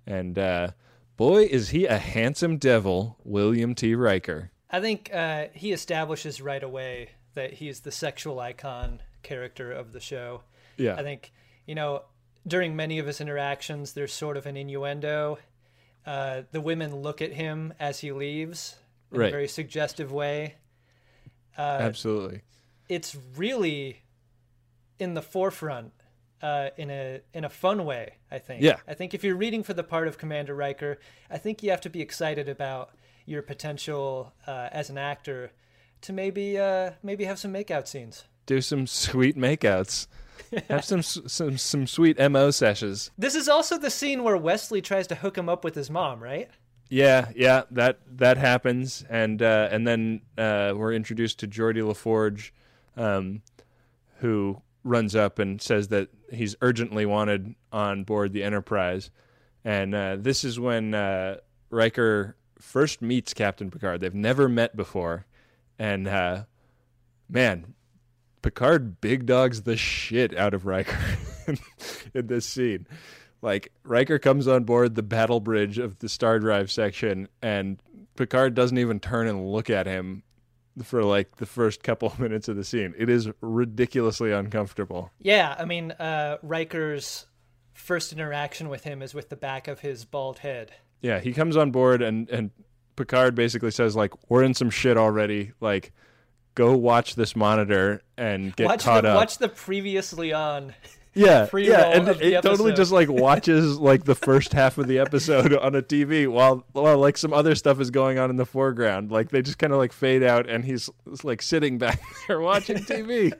And 0.06 0.38
uh, 0.38 0.70
boy, 1.16 1.44
is 1.44 1.70
he 1.70 1.86
a 1.86 1.98
handsome 1.98 2.58
devil, 2.58 3.18
William 3.22 3.74
T. 3.74 3.94
Riker. 3.94 4.50
I 4.70 4.80
think 4.80 5.10
uh, 5.14 5.46
he 5.52 5.72
establishes 5.72 6.40
right 6.40 6.62
away 6.62 7.10
that 7.34 7.54
he's 7.54 7.80
the 7.80 7.92
sexual 7.92 8.40
icon 8.40 9.00
character 9.22 9.70
of 9.70 9.92
the 9.92 10.00
show. 10.00 10.42
Yeah, 10.76 10.94
I 10.96 11.02
think, 11.02 11.32
you 11.66 11.74
know, 11.74 12.02
during 12.46 12.76
many 12.76 12.98
of 12.98 13.06
his 13.06 13.20
interactions, 13.20 13.92
there's 13.92 14.12
sort 14.12 14.36
of 14.36 14.46
an 14.46 14.56
innuendo. 14.56 15.38
Uh, 16.04 16.42
the 16.52 16.60
women 16.60 16.94
look 16.94 17.20
at 17.20 17.32
him 17.32 17.74
as 17.80 18.00
he 18.00 18.12
leaves 18.12 18.76
in 19.12 19.18
Right. 19.20 19.28
a 19.28 19.30
very 19.30 19.48
suggestive 19.48 20.12
way. 20.12 20.54
absolutely. 21.58 22.42
It's 22.88 23.16
really 23.36 24.02
in 24.98 25.14
the 25.14 25.22
forefront 25.22 25.92
uh, 26.42 26.68
in 26.76 26.90
a 26.90 27.20
in 27.32 27.44
a 27.44 27.48
fun 27.48 27.84
way. 27.84 28.14
I 28.30 28.38
think. 28.38 28.62
Yeah. 28.62 28.76
I 28.86 28.94
think 28.94 29.14
if 29.14 29.24
you're 29.24 29.36
reading 29.36 29.62
for 29.62 29.74
the 29.74 29.82
part 29.82 30.06
of 30.06 30.18
Commander 30.18 30.54
Riker, 30.54 30.98
I 31.30 31.38
think 31.38 31.62
you 31.62 31.70
have 31.70 31.80
to 31.82 31.90
be 31.90 32.00
excited 32.00 32.48
about 32.48 32.90
your 33.24 33.42
potential 33.42 34.32
uh, 34.46 34.68
as 34.70 34.90
an 34.90 34.98
actor 34.98 35.50
to 36.02 36.12
maybe 36.12 36.58
uh, 36.58 36.92
maybe 37.02 37.24
have 37.24 37.38
some 37.38 37.52
makeout 37.52 37.88
scenes. 37.88 38.24
Do 38.46 38.60
some 38.60 38.86
sweet 39.06 39.36
makeouts. 39.36 40.06
Have 40.68 40.84
some 40.84 41.02
some 41.02 41.58
some 41.58 41.86
sweet 41.86 42.18
mo 42.18 42.50
sessions. 42.50 43.10
This 43.18 43.34
is 43.34 43.48
also 43.48 43.78
the 43.78 43.90
scene 43.90 44.22
where 44.22 44.36
Wesley 44.36 44.80
tries 44.80 45.06
to 45.08 45.14
hook 45.14 45.36
him 45.36 45.48
up 45.48 45.64
with 45.64 45.74
his 45.74 45.90
mom, 45.90 46.22
right? 46.22 46.50
Yeah, 46.88 47.30
yeah, 47.34 47.62
that 47.72 47.98
that 48.18 48.36
happens, 48.36 49.04
and 49.10 49.42
uh, 49.42 49.68
and 49.70 49.86
then 49.86 50.20
uh, 50.38 50.72
we're 50.76 50.92
introduced 50.92 51.40
to 51.40 51.48
Geordi 51.48 51.84
La 51.84 51.94
Forge, 51.94 52.54
um, 52.96 53.42
who 54.18 54.62
runs 54.84 55.16
up 55.16 55.40
and 55.40 55.60
says 55.60 55.88
that 55.88 56.08
he's 56.32 56.54
urgently 56.60 57.04
wanted 57.04 57.56
on 57.72 58.04
board 58.04 58.32
the 58.32 58.44
Enterprise, 58.44 59.10
and 59.64 59.94
uh, 59.94 60.16
this 60.16 60.44
is 60.44 60.60
when 60.60 60.94
uh, 60.94 61.38
Riker 61.70 62.36
first 62.60 63.02
meets 63.02 63.34
Captain 63.34 63.68
Picard. 63.68 64.00
They've 64.00 64.14
never 64.14 64.48
met 64.48 64.76
before, 64.76 65.26
and 65.80 66.06
uh, 66.06 66.44
man, 67.28 67.74
Picard 68.46 69.00
big 69.00 69.26
dogs 69.26 69.62
the 69.62 69.76
shit 69.76 70.36
out 70.36 70.54
of 70.54 70.66
Riker 70.66 70.96
in 72.14 72.28
this 72.28 72.46
scene. 72.46 72.86
Like 73.42 73.72
Riker 73.82 74.20
comes 74.20 74.46
on 74.46 74.62
board 74.62 74.94
the 74.94 75.02
battle 75.02 75.40
bridge 75.40 75.78
of 75.80 75.98
the 75.98 76.08
Star 76.08 76.38
Drive 76.38 76.70
section, 76.70 77.26
and 77.42 77.82
Picard 78.14 78.54
doesn't 78.54 78.78
even 78.78 79.00
turn 79.00 79.26
and 79.26 79.50
look 79.50 79.68
at 79.68 79.86
him 79.86 80.22
for 80.84 81.02
like 81.02 81.38
the 81.38 81.46
first 81.46 81.82
couple 81.82 82.06
of 82.12 82.20
minutes 82.20 82.46
of 82.46 82.54
the 82.54 82.62
scene. 82.62 82.94
It 82.96 83.10
is 83.10 83.28
ridiculously 83.40 84.30
uncomfortable. 84.30 85.10
Yeah, 85.18 85.56
I 85.58 85.64
mean, 85.64 85.90
uh, 85.90 86.38
Riker's 86.40 87.26
first 87.72 88.12
interaction 88.12 88.68
with 88.68 88.84
him 88.84 89.02
is 89.02 89.12
with 89.12 89.28
the 89.28 89.34
back 89.34 89.66
of 89.66 89.80
his 89.80 90.04
bald 90.04 90.38
head. 90.38 90.70
Yeah, 91.00 91.18
he 91.18 91.32
comes 91.32 91.56
on 91.56 91.72
board, 91.72 92.00
and 92.00 92.30
and 92.30 92.52
Picard 92.94 93.34
basically 93.34 93.72
says 93.72 93.96
like, 93.96 94.12
"We're 94.30 94.44
in 94.44 94.54
some 94.54 94.70
shit 94.70 94.96
already. 94.96 95.50
Like, 95.60 95.92
go 96.56 96.76
watch 96.76 97.14
this 97.14 97.36
monitor 97.36 98.02
and 98.18 98.56
get 98.56 98.66
watch 98.66 98.82
caught 98.82 99.04
the 99.04 99.10
up." 99.10 99.16
watch 99.16 99.38
the 99.38 99.48
previously 99.48 100.32
on. 100.32 100.74
yeah, 101.14 101.48
yeah, 101.54 101.86
and 101.92 102.08
of 102.08 102.20
it 102.20 102.42
totally 102.42 102.72
just 102.74 102.90
like 102.92 103.08
watches 103.10 103.78
like 103.78 104.04
the 104.04 104.14
first 104.16 104.52
half 104.52 104.76
of 104.76 104.86
the 104.88 104.98
episode 104.98 105.54
on 105.54 105.74
a 105.74 105.80
TV 105.82 106.26
while 106.28 106.64
while 106.72 106.98
like 106.98 107.16
some 107.16 107.32
other 107.32 107.54
stuff 107.54 107.80
is 107.80 107.90
going 107.90 108.18
on 108.18 108.28
in 108.28 108.36
the 108.36 108.44
foreground. 108.44 109.10
Like 109.12 109.30
they 109.30 109.40
just 109.40 109.58
kind 109.58 109.72
of 109.72 109.78
like 109.78 109.92
fade 109.92 110.22
out, 110.24 110.48
and 110.48 110.64
he's 110.64 110.90
like 111.22 111.40
sitting 111.40 111.78
back 111.78 112.02
there 112.28 112.40
watching 112.40 112.78
TV. 112.78 113.32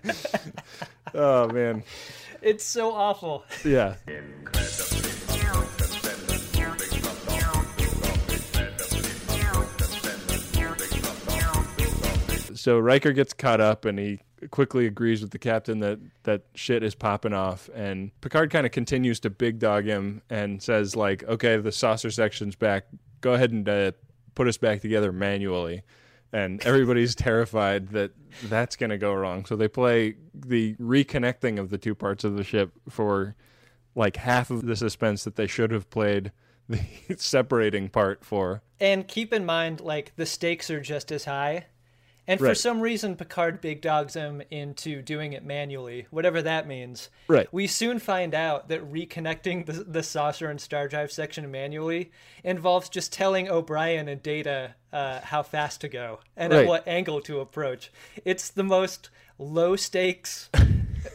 oh 1.15 1.49
man, 1.49 1.83
It's 2.41 2.65
so 2.65 2.93
awful. 2.93 3.45
yeah, 3.65 3.97
so 12.67 12.81
Riker 12.81 13.13
gets 13.13 13.33
caught 13.33 13.61
up 13.61 13.85
and 13.85 13.97
he 13.97 14.19
quickly 14.51 14.87
agrees 14.87 15.23
with 15.23 15.31
the 15.31 15.39
captain 15.39 15.79
that 15.79 16.01
that 16.25 16.47
shit 16.57 16.83
is 16.83 16.97
popping 16.97 17.33
off. 17.33 17.71
And 17.73 18.11
Picard 18.23 18.51
kind 18.51 18.67
of 18.67 18.73
continues 18.73 19.21
to 19.21 19.31
big 19.31 19.61
dog 19.61 19.85
him 19.85 20.21
and 20.29 20.61
says 20.61 20.97
like 20.97 21.23
okay 21.29 21.59
the 21.59 21.71
saucer 21.71 22.11
section's 22.11 22.57
back. 22.57 22.87
Go 23.21 23.35
ahead 23.35 23.53
and 23.53 23.69
uh, 23.69 23.93
put 24.35 24.49
us 24.49 24.57
back 24.57 24.81
together 24.81 25.13
manually. 25.13 25.85
And 26.33 26.61
everybody's 26.67 27.15
terrified 27.15 27.91
that 27.91 28.11
that's 28.43 28.75
going 28.75 28.91
to 28.91 28.99
go 28.99 29.15
wrong. 29.15 29.45
So 29.45 29.55
they 29.55 29.69
play 29.69 30.17
the 30.35 30.75
reconnecting 30.81 31.61
of 31.61 31.71
the 31.71 31.79
two 31.79 31.95
parts 31.95 32.25
of 32.25 32.35
the 32.35 32.43
ship 32.43 32.73
for 32.89 33.37
like 33.95 34.17
half 34.17 34.51
of 34.51 34.67
the 34.67 34.75
suspense 34.75 35.23
that 35.23 35.37
they 35.37 35.47
should 35.47 35.71
have 35.71 35.89
played 35.89 36.33
the 36.69 36.81
separating 37.17 37.91
part 37.91 38.25
for. 38.25 38.63
And 38.81 39.07
keep 39.07 39.33
in 39.33 39.45
mind, 39.47 39.81
like 39.81 40.17
the 40.17 40.27
stakes 40.27 40.69
are 40.69 40.81
just 40.81 41.13
as 41.13 41.27
high. 41.27 41.67
And 42.29 42.41
for 42.41 42.55
some 42.55 42.81
reason, 42.81 43.15
Picard 43.17 43.61
big 43.61 43.81
dogs 43.81 44.15
him 44.15 44.43
into 44.51 45.01
doing 45.03 45.33
it 45.33 45.45
manually, 45.45 46.07
whatever 46.11 46.43
that 46.43 46.67
means. 46.67 47.09
Right. 47.29 47.47
We 47.53 47.67
soon 47.67 47.99
find 48.01 48.35
out 48.35 48.69
that 48.69 48.91
reconnecting 48.93 49.67
the, 49.67 49.73
the 49.85 50.03
saucer 50.03 50.51
and 50.51 50.61
star 50.61 50.89
drive 50.89 51.13
section 51.13 51.51
manually 51.51 52.11
involves 52.43 52.89
just 52.89 53.13
telling 53.13 53.49
O'Brien 53.49 54.09
and 54.09 54.23
Data 54.23 54.75
uh, 54.93 55.21
how 55.21 55.43
fast 55.43 55.81
to 55.83 55.89
go 55.89 56.21
and 56.37 56.53
Right. 56.53 56.63
at 56.63 56.69
what 56.69 56.89
angle 56.89 57.21
to 57.23 57.41
approach. 57.41 57.93
It's 58.25 58.51
the 58.51 58.65
most 58.65 59.11
low 59.39 59.77
stakes 59.77 60.49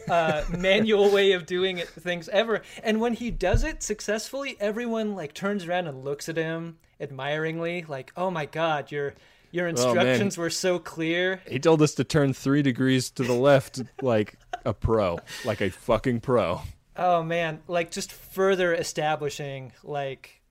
uh, 0.08 0.44
manual 0.56 1.10
way 1.10 1.32
of 1.32 1.44
doing 1.44 1.78
it, 1.78 1.88
things 1.88 2.28
ever. 2.30 2.62
And 2.82 3.00
when 3.00 3.12
he 3.14 3.30
does 3.30 3.64
it 3.64 3.82
successfully, 3.82 4.56
everyone 4.60 5.14
like 5.14 5.34
turns 5.34 5.66
around 5.66 5.88
and 5.88 6.04
looks 6.04 6.28
at 6.28 6.36
him 6.36 6.78
admiringly, 7.00 7.84
like, 7.88 8.12
"Oh 8.16 8.30
my 8.30 8.46
God, 8.46 8.90
your 8.92 9.14
your 9.52 9.66
man. 9.66 9.76
instructions 9.76 10.36
were 10.36 10.50
so 10.50 10.78
clear." 10.78 11.40
He 11.48 11.58
told 11.58 11.80
us 11.82 11.94
to 11.94 12.04
turn 12.04 12.32
three 12.32 12.62
degrees 12.62 13.10
to 13.12 13.22
the 13.22 13.32
left 13.32 13.80
like 14.02 14.38
a 14.64 14.74
pro, 14.74 15.18
like 15.44 15.60
a 15.60 15.70
fucking 15.70 16.20
pro. 16.20 16.62
Oh 16.96 17.22
man, 17.22 17.60
like 17.68 17.90
just 17.90 18.12
further 18.12 18.74
establishing 18.74 19.72
like 19.84 20.42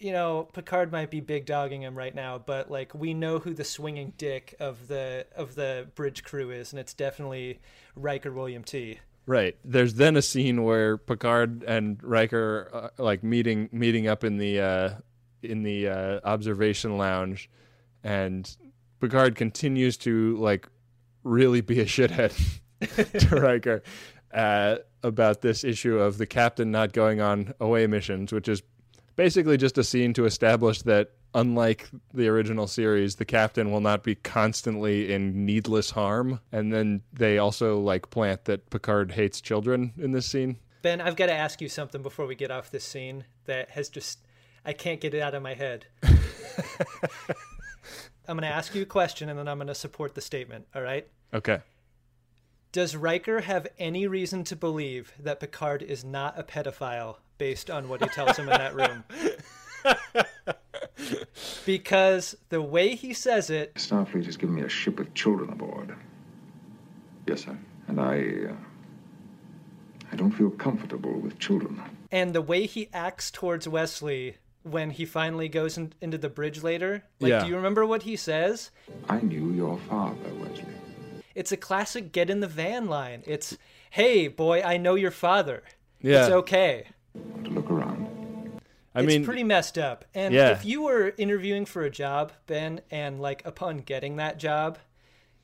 you 0.00 0.12
know, 0.12 0.48
Picard 0.54 0.90
might 0.90 1.10
be 1.10 1.20
big 1.20 1.44
dogging 1.44 1.82
him 1.82 1.96
right 1.96 2.14
now, 2.14 2.38
but 2.38 2.70
like 2.70 2.94
we 2.94 3.12
know 3.12 3.38
who 3.38 3.52
the 3.52 3.64
swinging 3.64 4.14
dick 4.16 4.54
of 4.58 4.88
the 4.88 5.26
of 5.36 5.54
the 5.54 5.88
bridge 5.94 6.24
crew 6.24 6.50
is, 6.50 6.72
and 6.72 6.80
it's 6.80 6.94
definitely 6.94 7.60
Riker 7.94 8.32
William 8.32 8.64
T. 8.64 8.98
Right. 9.26 9.56
There's 9.64 9.94
then 9.94 10.16
a 10.16 10.22
scene 10.22 10.64
where 10.64 10.96
Picard 10.96 11.62
and 11.64 12.02
Riker 12.02 12.70
uh, 12.72 13.02
like 13.02 13.22
meeting 13.22 13.68
meeting 13.72 14.08
up 14.08 14.24
in 14.24 14.38
the 14.38 14.60
uh, 14.60 14.90
in 15.42 15.62
the 15.62 15.88
uh, 15.88 16.20
observation 16.24 16.96
lounge, 16.96 17.50
and 18.02 18.56
Picard 19.00 19.36
continues 19.36 19.96
to 19.98 20.36
like 20.36 20.68
really 21.22 21.60
be 21.60 21.80
a 21.80 21.86
shithead 21.86 22.32
to 23.28 23.36
Riker 23.40 23.82
uh, 24.32 24.76
about 25.02 25.40
this 25.40 25.64
issue 25.64 25.98
of 25.98 26.18
the 26.18 26.26
captain 26.26 26.70
not 26.70 26.92
going 26.92 27.20
on 27.20 27.54
away 27.60 27.86
missions, 27.86 28.32
which 28.32 28.48
is 28.48 28.62
basically 29.16 29.56
just 29.56 29.78
a 29.78 29.84
scene 29.84 30.12
to 30.14 30.24
establish 30.24 30.82
that 30.82 31.12
unlike 31.32 31.88
the 32.12 32.26
original 32.26 32.66
series 32.66 33.14
the 33.14 33.24
captain 33.24 33.70
will 33.70 33.80
not 33.80 34.02
be 34.02 34.16
constantly 34.16 35.12
in 35.12 35.46
needless 35.46 35.90
harm 35.92 36.40
and 36.50 36.72
then 36.72 37.00
they 37.12 37.38
also 37.38 37.78
like 37.78 38.10
plant 38.10 38.46
that 38.46 38.68
picard 38.68 39.12
hates 39.12 39.40
children 39.40 39.92
in 39.96 40.10
this 40.10 40.26
scene 40.26 40.56
Ben, 40.82 41.00
I've 41.00 41.16
got 41.16 41.26
to 41.26 41.34
ask 41.34 41.60
you 41.60 41.68
something 41.68 42.02
before 42.02 42.26
we 42.26 42.34
get 42.34 42.50
off 42.50 42.70
this 42.70 42.84
scene 42.84 43.24
that 43.44 43.70
has 43.70 43.88
just 43.88 44.20
I 44.64 44.72
can't 44.72 45.00
get 45.00 45.14
it 45.14 45.20
out 45.20 45.34
of 45.34 45.42
my 45.42 45.54
head. 45.54 45.86
I'm 48.30 48.36
going 48.36 48.48
to 48.48 48.56
ask 48.56 48.76
you 48.76 48.82
a 48.82 48.86
question 48.86 49.28
and 49.28 49.36
then 49.36 49.48
I'm 49.48 49.58
going 49.58 49.66
to 49.66 49.74
support 49.74 50.14
the 50.14 50.20
statement, 50.20 50.66
all 50.74 50.82
right? 50.82 51.06
okay 51.34 51.58
Does 52.70 52.94
Riker 52.94 53.40
have 53.40 53.66
any 53.76 54.06
reason 54.06 54.44
to 54.44 54.56
believe 54.56 55.12
that 55.18 55.40
Picard 55.40 55.82
is 55.82 56.04
not 56.04 56.38
a 56.38 56.44
pedophile 56.44 57.16
based 57.38 57.70
on 57.70 57.88
what 57.88 58.00
he 58.02 58.08
tells 58.08 58.36
him 58.36 58.48
in 58.48 58.56
that 58.56 58.74
room? 58.76 59.02
because 61.66 62.36
the 62.50 62.62
way 62.62 62.94
he 62.94 63.12
says 63.12 63.50
it, 63.50 63.74
Starfleet 63.74 64.26
has 64.26 64.36
given 64.36 64.54
me 64.54 64.62
a 64.62 64.68
ship 64.68 64.98
with 64.98 65.12
children 65.14 65.50
aboard. 65.50 65.94
Yes, 67.26 67.44
sir. 67.44 67.58
And 67.88 68.00
I. 68.00 68.50
Uh, 68.50 68.54
I 70.12 70.16
don't 70.16 70.32
feel 70.32 70.50
comfortable 70.50 71.18
with 71.20 71.38
children. 71.38 71.80
and 72.10 72.34
the 72.34 72.42
way 72.42 72.66
he 72.66 72.88
acts 72.92 73.30
towards 73.30 73.68
Wesley 73.68 74.36
when 74.62 74.90
he 74.90 75.04
finally 75.04 75.48
goes 75.48 75.76
in, 75.78 75.92
into 76.00 76.18
the 76.18 76.28
bridge 76.28 76.62
later, 76.62 77.04
like, 77.20 77.30
Yeah. 77.30 77.40
do 77.42 77.48
you 77.48 77.56
remember 77.56 77.86
what 77.86 78.02
he 78.02 78.16
says? 78.16 78.70
I 79.08 79.20
knew 79.20 79.50
your 79.52 79.78
father, 79.88 80.16
Wesley. 80.38 80.64
It's 81.34 81.52
a 81.52 81.56
classic 81.56 82.12
get 82.12 82.28
in 82.28 82.40
the 82.40 82.46
van 82.48 82.88
line. 82.88 83.22
It's, 83.26 83.56
hey, 83.90 84.28
boy, 84.28 84.62
I 84.62 84.76
know 84.76 84.94
your 84.96 85.10
father. 85.12 85.62
Yeah. 86.00 86.22
It's 86.24 86.30
okay. 86.32 86.86
Want 87.14 87.44
to 87.44 87.50
look 87.50 87.70
around? 87.70 88.60
I 88.94 89.00
it's 89.02 89.06
mean, 89.06 89.24
pretty 89.24 89.44
messed 89.44 89.78
up. 89.78 90.04
And 90.14 90.34
Yeah. 90.34 90.50
if 90.50 90.64
you 90.64 90.82
were 90.82 91.14
interviewing 91.16 91.64
for 91.64 91.82
a 91.82 91.90
job, 91.90 92.32
Ben, 92.46 92.80
and 92.90 93.20
like 93.20 93.44
upon 93.46 93.78
getting 93.78 94.16
that 94.16 94.38
job, 94.38 94.78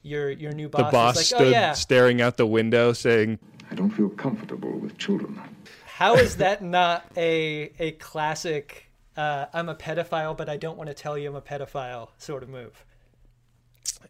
your 0.03 0.31
your 0.31 0.53
new 0.53 0.69
boss, 0.69 0.81
the 0.81 0.85
boss, 0.85 0.93
boss 0.93 1.17
is 1.21 1.33
like, 1.33 1.41
oh, 1.41 1.45
stood 1.45 1.49
"Oh 1.55 1.59
yeah, 1.59 1.73
staring 1.73 2.21
out 2.21 2.37
the 2.37 2.47
window 2.47 2.93
saying, 2.93 3.39
I 3.71 3.75
don't 3.75 3.91
feel 3.91 4.09
comfortable 4.11 4.73
with 4.73 4.99
children. 4.99 5.41
how 5.87 6.17
is 6.17 6.37
that 6.39 6.63
not 6.63 7.05
a 7.17 7.71
a 7.79 7.93
classic? 7.93 8.86
Uh, 9.17 9.47
I'm 9.53 9.69
a 9.69 9.75
pedophile, 9.75 10.37
but 10.37 10.49
I 10.49 10.57
don't 10.57 10.77
want 10.77 10.89
to 10.89 10.95
tell 10.95 11.17
you 11.17 11.31
I'm 11.31 11.37
a 11.37 11.41
pedophile 11.41 12.09
sort 12.19 12.43
of 12.43 12.49
move. 12.49 12.85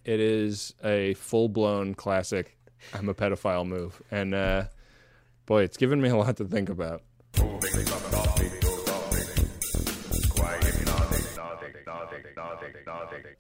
it 0.05 0.21
is 0.21 0.75
a 0.85 1.15
full 1.15 1.49
blown 1.49 1.95
classic. 1.95 2.57
I'm 2.93 3.09
a 3.09 3.15
pedophile 3.15 3.67
move, 3.67 4.03
and 4.11 4.35
uh, 4.35 4.65
boy, 5.47 5.63
it's 5.63 5.77
given 5.77 6.01
me 6.01 6.09
a 6.09 6.17
lot 6.17 6.37
to 6.39 6.45
think 6.45 6.69
about. 6.69 7.03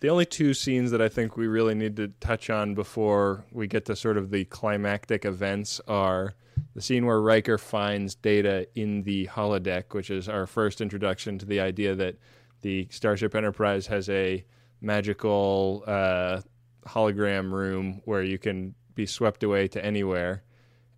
The 0.00 0.08
only 0.08 0.26
two 0.26 0.54
scenes 0.54 0.90
that 0.90 1.00
I 1.02 1.08
think 1.08 1.36
we 1.36 1.46
really 1.46 1.74
need 1.74 1.96
to 1.96 2.08
touch 2.20 2.50
on 2.50 2.74
before 2.74 3.44
we 3.52 3.66
get 3.66 3.84
to 3.86 3.96
sort 3.96 4.16
of 4.16 4.30
the 4.30 4.44
climactic 4.44 5.24
events 5.24 5.80
are 5.88 6.34
the 6.74 6.80
scene 6.82 7.06
where 7.06 7.20
Riker 7.20 7.58
finds 7.58 8.14
Data 8.14 8.66
in 8.74 9.02
the 9.02 9.26
holodeck, 9.26 9.92
which 9.94 10.10
is 10.10 10.28
our 10.28 10.46
first 10.46 10.80
introduction 10.80 11.38
to 11.38 11.46
the 11.46 11.60
idea 11.60 11.94
that 11.94 12.16
the 12.62 12.88
Starship 12.90 13.34
Enterprise 13.34 13.86
has 13.86 14.08
a 14.08 14.44
magical 14.80 15.84
uh, 15.86 16.40
hologram 16.86 17.52
room 17.52 18.00
where 18.04 18.22
you 18.22 18.38
can 18.38 18.74
be 18.94 19.06
swept 19.06 19.42
away 19.42 19.68
to 19.68 19.84
anywhere, 19.84 20.42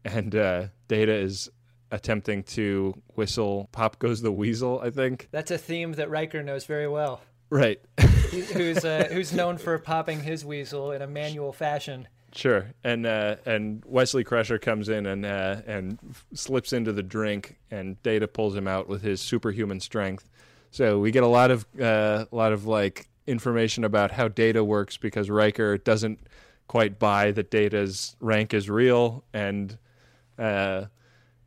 and 0.05 0.35
uh, 0.35 0.67
Data 0.87 1.13
is 1.15 1.51
attempting 1.91 2.43
to 2.45 2.95
whistle 3.15 3.69
"Pop 3.73 3.99
Goes 3.99 4.21
the 4.21 4.33
Weasel." 4.33 4.81
I 4.81 4.91
think 4.91 5.29
That's 5.31 5.51
a 5.51 5.59
theme 5.59 5.93
that 5.95 6.11
Riker 6.11 6.43
knows 6.43 6.65
very 6.65 6.89
well. 6.89 7.21
right. 7.51 7.81
Who's 8.31 8.85
uh, 8.85 9.09
who's 9.11 9.33
known 9.33 9.59
for 9.59 9.79
popping 9.79 10.23
his 10.23 10.45
weasel 10.45 10.93
in 10.93 11.03
a 11.03 11.07
manual 11.07 11.53
fashion. 11.53 12.09
Sure, 12.33 12.73
and 12.85 13.07
uh, 13.07 13.37
and 13.47 13.83
Wesley 13.87 14.23
Crusher 14.23 14.59
comes 14.59 14.89
in 14.89 15.07
and 15.07 15.25
uh, 15.25 15.63
and 15.67 15.99
slips 16.35 16.73
into 16.73 16.93
the 16.93 17.03
drink, 17.03 17.57
and 17.71 18.01
Data 18.03 18.29
pulls 18.29 18.55
him 18.55 18.69
out 18.69 18.87
with 18.89 19.03
his 19.03 19.21
superhuman 19.21 19.81
strength. 19.81 20.29
So 20.71 20.99
we 20.99 21.11
get 21.11 21.23
a 21.23 21.29
lot 21.29 21.51
of 21.51 21.67
uh, 21.81 22.27
a 22.31 22.37
lot 22.37 22.53
of 22.53 22.67
like 22.67 23.09
information 23.27 23.85
about 23.85 24.11
how 24.11 24.29
Data 24.29 24.63
works 24.63 24.97
because 24.97 25.31
Riker 25.31 25.79
doesn't 25.79 26.21
quite 26.67 26.99
buy 26.99 27.33
that 27.33 27.51
Data's 27.51 28.15
rank 28.21 28.53
is 28.53 28.69
real, 28.69 29.25
and 29.33 29.79
uh, 30.39 30.85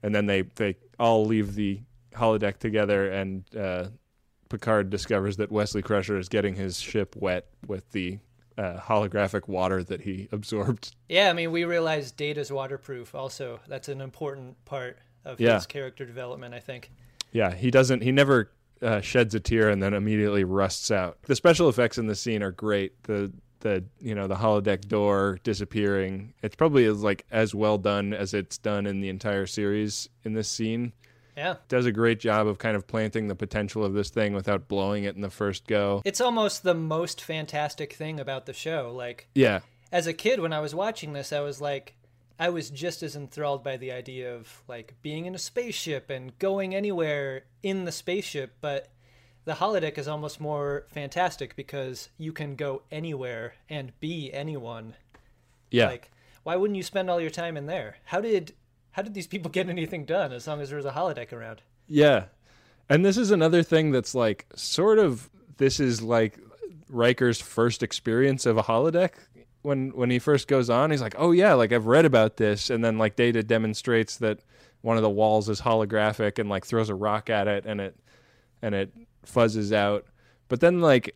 and 0.02 0.16
then 0.16 0.26
they 0.26 0.42
they 0.42 0.78
all 1.00 1.26
leave 1.26 1.54
the 1.54 1.80
holodeck 2.14 2.58
together, 2.58 3.10
and 3.12 3.44
uh, 3.56 3.86
Picard 4.52 4.90
discovers 4.90 5.38
that 5.38 5.52
Wesley 5.52 5.82
Crusher 5.82 6.18
is 6.18 6.30
getting 6.30 6.56
his 6.56 6.80
ship 6.80 7.16
wet 7.18 7.48
with 7.68 7.90
the 7.92 8.20
uh, 8.58 8.78
holographic 8.80 9.48
water 9.48 9.84
that 9.84 10.02
he 10.02 10.28
absorbed. 10.34 10.94
Yeah, 11.10 11.30
I 11.30 11.34
mean, 11.34 11.52
we 11.52 11.64
realize 11.64 12.12
Data's 12.12 12.52
waterproof. 12.52 13.16
Also, 13.16 13.60
that's 13.68 13.88
an 13.90 14.02
important 14.02 14.64
part 14.66 15.00
of 15.26 15.40
Yeah. 15.40 15.56
his 15.56 15.66
character 15.66 16.06
development. 16.06 16.54
I 16.54 16.60
think. 16.60 16.92
Yeah, 17.32 17.54
he 17.56 17.72
doesn't. 17.72 18.04
He 18.04 18.12
never 18.12 18.52
uh, 18.82 19.00
sheds 19.02 19.34
a 19.36 19.40
tear 19.40 19.70
and 19.70 19.82
then 19.82 19.94
immediately 19.94 20.44
rusts 20.44 20.92
out. 20.92 21.18
The 21.24 21.36
special 21.36 21.70
effects 21.70 21.98
in 21.98 22.08
the 22.08 22.16
scene 22.16 22.44
are 22.44 22.52
great. 22.52 23.02
The 23.04 23.32
the 23.62 23.84
you 24.00 24.16
know 24.16 24.28
the 24.28 24.36
holodeck 24.36 24.88
door 24.88 25.38
disappearing. 25.44 26.34
It's 26.44 26.56
probably 26.56 26.86
as 26.86 27.02
like 27.04 27.26
as 27.32 27.56
well 27.56 27.78
done 27.78 28.14
as 28.14 28.34
it's 28.34 28.58
done 28.58 28.86
in 28.86 29.00
the 29.02 29.10
entire 29.10 29.46
series 29.46 30.10
in 30.24 30.34
this 30.34 30.50
scene. 30.50 30.94
Yeah, 31.42 31.56
Does 31.70 31.88
a 31.88 31.92
great 31.92 32.20
job 32.20 32.46
of 32.46 32.60
kind 32.60 32.76
of 32.76 32.86
planting 32.86 33.28
the 33.28 33.36
potential 33.36 33.84
of 33.84 33.94
this 33.94 34.12
thing 34.12 34.36
without 34.36 34.68
blowing 34.68 35.06
it 35.06 35.16
in 35.16 35.22
the 35.22 35.32
first 35.32 35.66
go. 35.66 36.04
it's 36.06 36.22
almost 36.22 36.62
the 36.62 36.76
most 36.76 37.20
fantastic 37.20 37.94
thing 37.94 38.20
about 38.20 38.46
the 38.46 38.54
show. 38.54 38.94
Like 38.96 39.28
Yeah, 39.34 39.62
as 39.92 40.06
a 40.06 40.14
kid, 40.14 40.40
when 40.40 40.54
I 40.54 40.60
was 40.60 40.76
watching 40.76 41.14
this, 41.14 41.34
I 41.34 41.40
was 41.40 41.60
like, 41.60 41.96
I 42.38 42.50
was 42.50 42.70
just 42.70 43.02
as 43.02 43.16
enthralled 43.16 43.64
by 43.64 43.78
the 43.78 43.92
idea 43.92 44.36
of 44.36 44.62
like 44.68 44.94
being 45.02 45.26
in 45.26 45.34
a 45.34 45.40
spaceship 45.40 46.12
and 46.12 46.38
going 46.38 46.76
anywhere 46.76 47.46
in 47.64 47.86
the 47.86 47.92
spaceship, 47.92 48.54
but 48.62 48.90
the 49.46 49.54
holodeck 49.54 49.98
is 49.98 50.08
almost 50.08 50.40
more 50.40 50.86
fantastic 50.90 51.56
because 51.56 52.10
you 52.20 52.32
can 52.32 52.56
go 52.56 52.84
anywhere 52.92 53.56
and 53.68 54.00
be 54.00 54.32
anyone. 54.32 54.94
yeah. 55.72 55.88
Like, 55.88 56.12
why 56.44 56.56
wouldn't 56.56 56.78
you 56.78 56.84
spend 56.84 57.10
all 57.10 57.20
your 57.20 57.32
time 57.32 57.58
in 57.58 57.66
there? 57.66 57.98
How 58.06 58.22
did 58.22 58.54
how 58.92 59.02
did 59.02 59.14
these 59.14 59.28
people 59.28 59.50
get 59.50 59.70
anything 59.70 60.06
done 60.06 60.32
as 60.32 60.48
long 60.48 60.62
as 60.62 60.70
there 60.70 60.78
was 60.78 60.86
a 60.86 60.92
holodeck 60.92 61.34
around? 61.34 61.62
Yeah. 61.88 62.26
And 62.90 63.06
this 63.06 63.18
is 63.18 63.32
another 63.32 63.64
thing 63.64 63.92
that's 63.92 64.14
like 64.14 64.46
sort 64.56 65.00
of 65.00 65.30
this 65.58 65.80
is 65.80 66.02
like 66.02 66.38
Riker's 66.90 67.40
first 67.40 67.84
experience 67.84 68.46
of 68.46 68.58
a 68.58 68.64
holodeck. 68.64 69.12
When 69.62 69.90
when 69.92 70.10
he 70.10 70.20
first 70.20 70.48
goes 70.48 70.70
on, 70.70 70.92
he's 70.92 71.02
like, 71.02 71.16
"Oh 71.18 71.32
yeah, 71.32 71.54
like 71.54 71.72
I've 71.72 71.86
read 71.86 72.06
about 72.06 72.38
this." 72.38 72.70
And 72.70 72.84
then 72.84 72.98
like 72.98 73.16
Data 73.16 73.44
demonstrates 73.44 74.18
that 74.18 74.40
one 74.82 74.98
of 74.98 75.04
the 75.04 75.10
walls 75.10 75.48
is 75.50 75.62
holographic 75.62 76.40
and 76.40 76.50
like 76.50 76.66
throws 76.66 76.90
a 76.90 76.96
rock 76.96 77.30
at 77.30 77.48
it 77.48 77.66
and 77.66 77.80
it 77.80 77.96
and 78.62 78.74
it 78.76 78.92
fuzzes 79.26 79.72
out. 79.72 80.06
But 80.48 80.60
then 80.60 80.82
like 80.82 81.16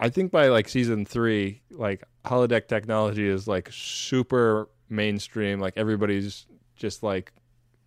I 0.00 0.08
think 0.08 0.30
by 0.30 0.48
like 0.48 0.68
season 0.68 1.04
3, 1.04 1.60
like 1.70 2.02
holodeck 2.24 2.68
technology 2.68 3.28
is 3.28 3.46
like 3.46 3.68
super 3.70 4.68
mainstream, 4.88 5.60
like 5.60 5.74
everybody's 5.76 6.46
just 6.82 7.02
like 7.02 7.32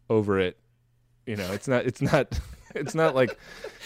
over 0.10 0.40
it 0.40 0.58
you 1.28 1.36
know 1.36 1.52
it's 1.52 1.68
not 1.68 1.86
it's 1.86 2.02
not 2.02 2.40
it's 2.76 2.96
not 2.96 3.14
like 3.14 3.38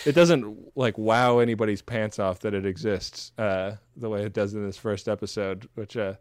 it 0.06 0.14
doesn't 0.14 0.58
like 0.78 0.98
wow 0.98 1.40
anybody's 1.40 1.82
pants 1.82 2.20
off 2.20 2.40
that 2.42 2.54
it 2.54 2.66
exists 2.66 3.32
uh 3.40 3.72
the 3.98 4.08
way 4.08 4.22
it 4.24 4.34
does 4.34 4.54
in 4.54 4.64
this 4.66 4.78
first 4.78 5.08
episode 5.10 5.68
which 5.74 5.98
uh 5.98 6.14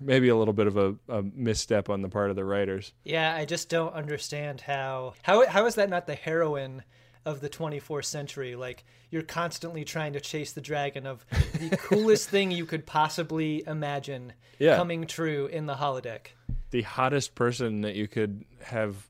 maybe 0.00 0.28
a 0.28 0.36
little 0.36 0.54
bit 0.54 0.66
of 0.66 0.76
a, 0.76 0.94
a 1.08 1.22
misstep 1.34 1.88
on 1.88 2.02
the 2.02 2.08
part 2.08 2.30
of 2.30 2.36
the 2.36 2.44
writers 2.44 2.92
Yeah, 3.04 3.34
I 3.34 3.44
just 3.46 3.68
don't 3.68 3.94
understand 3.94 4.60
how 4.60 5.14
how 5.22 5.46
how 5.46 5.66
is 5.66 5.74
that 5.76 5.88
not 5.90 6.06
the 6.06 6.14
heroine 6.14 6.82
of 7.26 7.42
the 7.42 7.50
24th 7.50 8.06
century? 8.06 8.56
Like 8.56 8.82
you're 9.10 9.20
constantly 9.20 9.84
trying 9.84 10.14
to 10.14 10.20
chase 10.20 10.52
the 10.52 10.62
dragon 10.62 11.06
of 11.06 11.26
the 11.52 11.76
coolest 11.76 12.30
thing 12.34 12.50
you 12.50 12.64
could 12.64 12.86
possibly 12.86 13.62
imagine 13.66 14.32
Yeah. 14.58 14.76
coming 14.76 15.06
true 15.06 15.46
in 15.46 15.66
the 15.66 15.74
holodeck. 15.74 16.28
The 16.70 16.82
hottest 16.82 17.34
person 17.34 17.80
that 17.82 17.94
you 17.96 18.06
could 18.08 18.44
have 18.62 19.06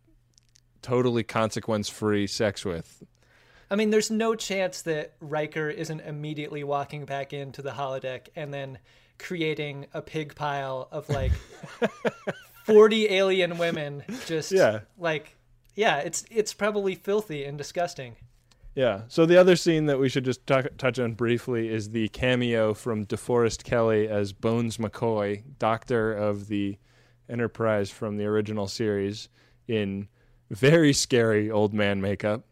totally 0.82 1.22
consequence 1.22 1.88
free 1.88 2.26
sex 2.26 2.64
with 2.64 3.02
I 3.72 3.76
mean, 3.76 3.90
there's 3.90 4.10
no 4.10 4.34
chance 4.34 4.82
that 4.82 5.12
Riker 5.20 5.68
isn't 5.70 6.00
immediately 6.00 6.64
walking 6.64 7.04
back 7.04 7.32
into 7.32 7.62
the 7.62 7.70
holodeck 7.70 8.26
and 8.34 8.52
then 8.52 8.78
creating 9.18 9.86
a 9.94 10.02
pig 10.02 10.34
pile 10.34 10.88
of 10.90 11.08
like 11.08 11.30
40 12.64 13.10
alien 13.12 13.58
women 13.58 14.02
just 14.26 14.50
Yeah. 14.52 14.80
like 14.98 15.36
yeah, 15.76 15.98
it's 15.98 16.24
it's 16.30 16.52
probably 16.52 16.94
filthy 16.96 17.44
and 17.44 17.56
disgusting. 17.56 18.16
Yeah. 18.74 19.02
So 19.08 19.24
the 19.24 19.36
other 19.36 19.54
scene 19.56 19.86
that 19.86 19.98
we 20.00 20.08
should 20.08 20.24
just 20.24 20.46
touch 20.46 20.98
on 20.98 21.14
briefly 21.14 21.68
is 21.68 21.90
the 21.90 22.08
cameo 22.08 22.74
from 22.74 23.06
DeForest 23.06 23.62
Kelley 23.64 24.08
as 24.08 24.32
Bones 24.32 24.76
McCoy, 24.78 25.42
doctor 25.58 26.12
of 26.12 26.48
the 26.48 26.76
Enterprise 27.30 27.90
from 27.90 28.16
the 28.16 28.24
original 28.26 28.66
series, 28.66 29.28
in 29.68 30.08
very 30.50 30.92
scary 30.92 31.50
old 31.50 31.72
man 31.72 32.00
makeup. 32.00 32.44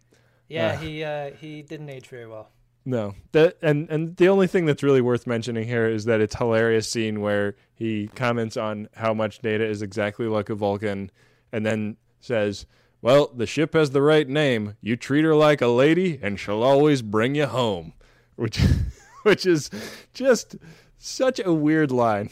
Yeah, 0.49 0.69
Uh. 0.73 0.77
he 0.77 1.05
uh, 1.05 1.31
he 1.33 1.62
didn't 1.62 1.91
age 1.91 2.07
very 2.07 2.27
well. 2.27 2.51
No, 2.85 3.14
that 3.33 3.59
and 3.61 3.91
and 3.91 4.17
the 4.17 4.29
only 4.29 4.47
thing 4.47 4.64
that's 4.64 4.83
really 4.83 5.03
worth 5.03 5.27
mentioning 5.27 5.67
here 5.67 5.87
is 5.87 6.07
that 6.07 6.21
it's 6.23 6.37
hilarious 6.37 6.88
scene 6.88 7.21
where 7.21 7.55
he 7.75 8.09
comments 8.14 8.57
on 8.57 8.88
how 8.95 9.12
much 9.12 9.41
Data 9.41 9.64
is 9.67 9.83
exactly 9.83 10.27
like 10.27 10.49
a 10.49 10.55
Vulcan, 10.55 11.11
and 11.53 11.67
then 11.67 11.97
says, 12.21 12.64
"Well, 13.03 13.31
the 13.37 13.47
ship 13.47 13.75
has 13.75 13.91
the 13.91 14.01
right 14.01 14.27
name. 14.27 14.77
You 14.81 14.97
treat 14.97 15.25
her 15.25 15.35
like 15.35 15.61
a 15.61 15.67
lady, 15.67 16.19
and 16.23 16.41
she'll 16.41 16.62
always 16.62 17.03
bring 17.03 17.35
you 17.35 17.47
home," 17.47 17.93
which 18.37 18.59
which 19.25 19.45
is 19.45 19.71
just 20.14 20.57
such 20.97 21.41
a 21.45 21.53
weird 21.53 21.91
line. 21.91 22.31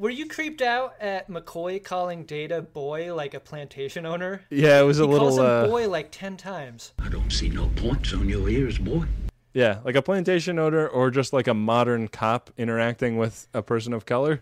Were 0.00 0.08
you 0.08 0.26
creeped 0.28 0.62
out 0.62 0.94
at 0.98 1.28
McCoy 1.28 1.84
calling 1.84 2.24
Data 2.24 2.62
boy 2.62 3.14
like 3.14 3.34
a 3.34 3.40
plantation 3.40 4.06
owner? 4.06 4.40
Yeah, 4.48 4.80
it 4.80 4.84
was 4.84 4.98
a 4.98 5.02
He 5.02 5.08
little 5.10 5.28
calls 5.28 5.38
him 5.38 5.44
uh, 5.44 5.66
boy 5.66 5.90
like 5.90 6.08
ten 6.10 6.38
times. 6.38 6.94
I 6.98 7.10
don't 7.10 7.30
see 7.30 7.50
no 7.50 7.68
points 7.76 8.14
on 8.14 8.26
your 8.26 8.48
ears, 8.48 8.78
boy. 8.78 9.04
yeah, 9.52 9.80
like 9.84 9.96
a 9.96 10.00
plantation 10.02 10.58
owner 10.58 10.88
or 10.88 11.10
just 11.10 11.34
like 11.34 11.48
a 11.48 11.52
modern 11.52 12.08
cop 12.08 12.48
interacting 12.56 13.18
with 13.18 13.46
a 13.52 13.60
person 13.60 13.92
of 13.92 14.06
color. 14.06 14.40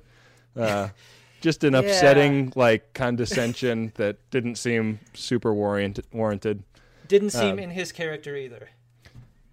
Uh, 0.56 0.90
just 1.40 1.64
an 1.64 1.74
upsetting 1.74 2.52
like 2.54 2.92
condescension 2.92 3.90
that 3.96 4.18
didn't 4.30 4.58
seem 4.58 5.00
super 5.12 5.52
warrant- 5.52 6.06
warranted. 6.12 6.62
Didn't 7.08 7.30
seem 7.30 7.54
Um, 7.54 7.58
in 7.58 7.70
his 7.70 7.90
character 7.90 8.36
either. 8.36 8.68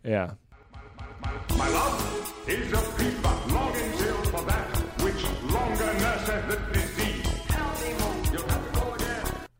Yeah. 0.03 0.33
My 1.57 1.69
love 1.69 2.45
is 2.47 2.71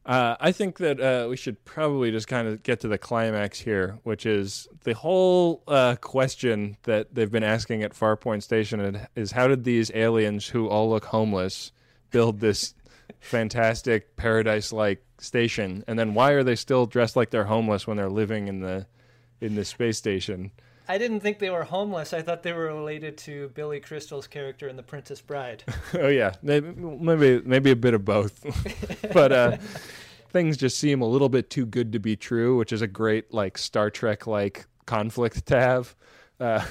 Uh, 0.06 0.36
I 0.40 0.52
think 0.52 0.78
that 0.78 1.00
uh, 1.00 1.28
we 1.28 1.36
should 1.36 1.66
probably 1.66 2.12
just 2.12 2.28
kind 2.28 2.48
of 2.48 2.62
get 2.62 2.80
to 2.82 2.88
the 2.88 2.98
climax 2.98 3.60
here, 3.60 3.98
which 4.04 4.28
is 4.28 4.68
the 4.84 4.94
whole 4.94 5.64
uh, 5.68 5.96
question 5.96 6.78
that 6.84 7.16
they've 7.16 7.32
been 7.32 7.44
asking 7.44 7.82
at 7.82 7.94
Farpoint 7.94 8.44
Station 8.44 9.08
is 9.16 9.32
how 9.32 9.48
did 9.48 9.64
these 9.64 9.90
aliens 9.96 10.48
who 10.48 10.68
all 10.68 10.92
look 10.92 11.06
homeless 11.06 11.72
build 12.12 12.40
this 12.40 12.76
fantastic 13.20 14.16
paradise-like 14.16 15.04
station, 15.18 15.84
and 15.88 15.98
then 15.98 16.14
why 16.14 16.32
are 16.32 16.44
they 16.44 16.56
still 16.56 16.86
dressed 16.86 17.16
like 17.16 17.32
they're 17.32 17.46
homeless 17.46 17.88
when 17.88 17.98
they're 17.98 18.10
living 18.10 18.48
in 18.48 18.60
the 18.60 18.86
in 19.42 19.56
the 19.56 19.66
space 19.66 19.98
station? 19.98 20.52
I 20.88 20.98
didn't 20.98 21.22
think 21.22 21.40
they 21.40 21.50
were 21.50 21.64
homeless. 21.64 22.14
I 22.14 22.22
thought 22.22 22.44
they 22.44 22.54
were 22.54 22.66
related 22.68 23.18
to 23.20 23.50
Billy 23.50 23.80
Crystal's 23.80 24.28
character 24.28 24.68
in 24.68 24.76
The 24.76 24.84
Princess 24.84 25.22
Bride. 25.22 25.64
oh 25.94 26.08
yeah, 26.08 26.34
maybe 26.42 27.42
maybe 27.46 27.72
a 27.72 27.76
bit 27.76 27.94
of 27.94 28.06
both, 28.06 28.46
but 29.14 29.32
uh, 29.32 29.58
things 30.30 30.58
just 30.58 30.78
seem 30.78 31.02
a 31.02 31.08
little 31.08 31.30
bit 31.30 31.50
too 31.50 31.66
good 31.66 31.92
to 31.94 32.00
be 32.00 32.16
true, 32.16 32.58
which 32.58 32.72
is 32.72 32.82
a 32.82 32.88
great 32.88 33.34
like 33.34 33.58
Star 33.58 33.90
Trek 33.90 34.28
like 34.28 34.66
conflict 34.86 35.46
to 35.48 35.60
have. 35.60 35.96
Uh, 36.40 36.64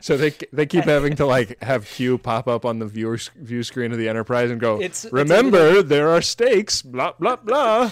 so 0.00 0.16
they 0.16 0.32
they 0.52 0.66
keep 0.66 0.84
having 0.84 1.16
to 1.16 1.26
like 1.26 1.62
have 1.62 1.86
Q 1.86 2.18
pop 2.18 2.48
up 2.48 2.64
on 2.64 2.78
the 2.78 2.86
viewer 2.86 3.18
view 3.36 3.62
screen 3.62 3.92
of 3.92 3.98
the 3.98 4.08
Enterprise 4.08 4.50
and 4.50 4.60
go, 4.60 4.76
It's- 4.76 5.04
it's 5.04 5.12
remember 5.12 5.82
there 5.82 6.08
are 6.10 6.22
stakes, 6.22 6.82
blah 6.82 7.12
blah 7.18 7.36
blah. 7.36 7.90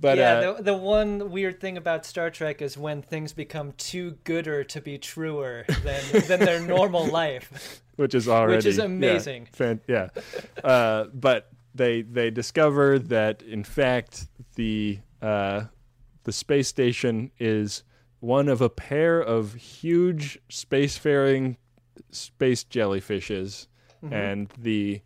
But 0.00 0.16
yeah, 0.18 0.32
uh, 0.38 0.52
the, 0.54 0.62
the 0.62 0.74
one 0.76 1.30
weird 1.30 1.60
thing 1.60 1.76
about 1.76 2.06
Star 2.06 2.30
Trek 2.30 2.62
is 2.62 2.78
when 2.78 3.02
things 3.02 3.32
become 3.34 3.72
too 3.72 4.12
gooder 4.24 4.64
to 4.64 4.80
be 4.80 4.96
truer 4.98 5.64
than 5.84 6.02
than 6.26 6.40
their 6.40 6.60
normal 6.60 7.06
life. 7.06 7.82
which 7.96 8.14
is 8.14 8.26
already 8.28 8.56
which 8.56 8.66
is 8.66 8.78
yeah, 8.78 8.84
amazing. 8.84 9.48
fan- 9.52 9.80
Yeah, 9.86 10.08
uh, 10.64 11.04
but 11.12 11.50
they 11.74 12.02
they 12.02 12.30
discover 12.30 12.98
that 12.98 13.42
in 13.42 13.62
fact 13.62 14.26
the 14.54 15.00
uh, 15.20 15.64
the 16.24 16.32
space 16.32 16.68
station 16.68 17.30
is 17.38 17.82
one 18.20 18.48
of 18.48 18.60
a 18.60 18.68
pair 18.70 19.20
of 19.20 19.54
huge 19.54 20.38
spacefaring 20.48 21.56
space 22.10 22.64
jellyfishes, 22.64 23.66
Mm-hmm. 24.02 24.14
and 24.14 24.48
the 24.58 25.02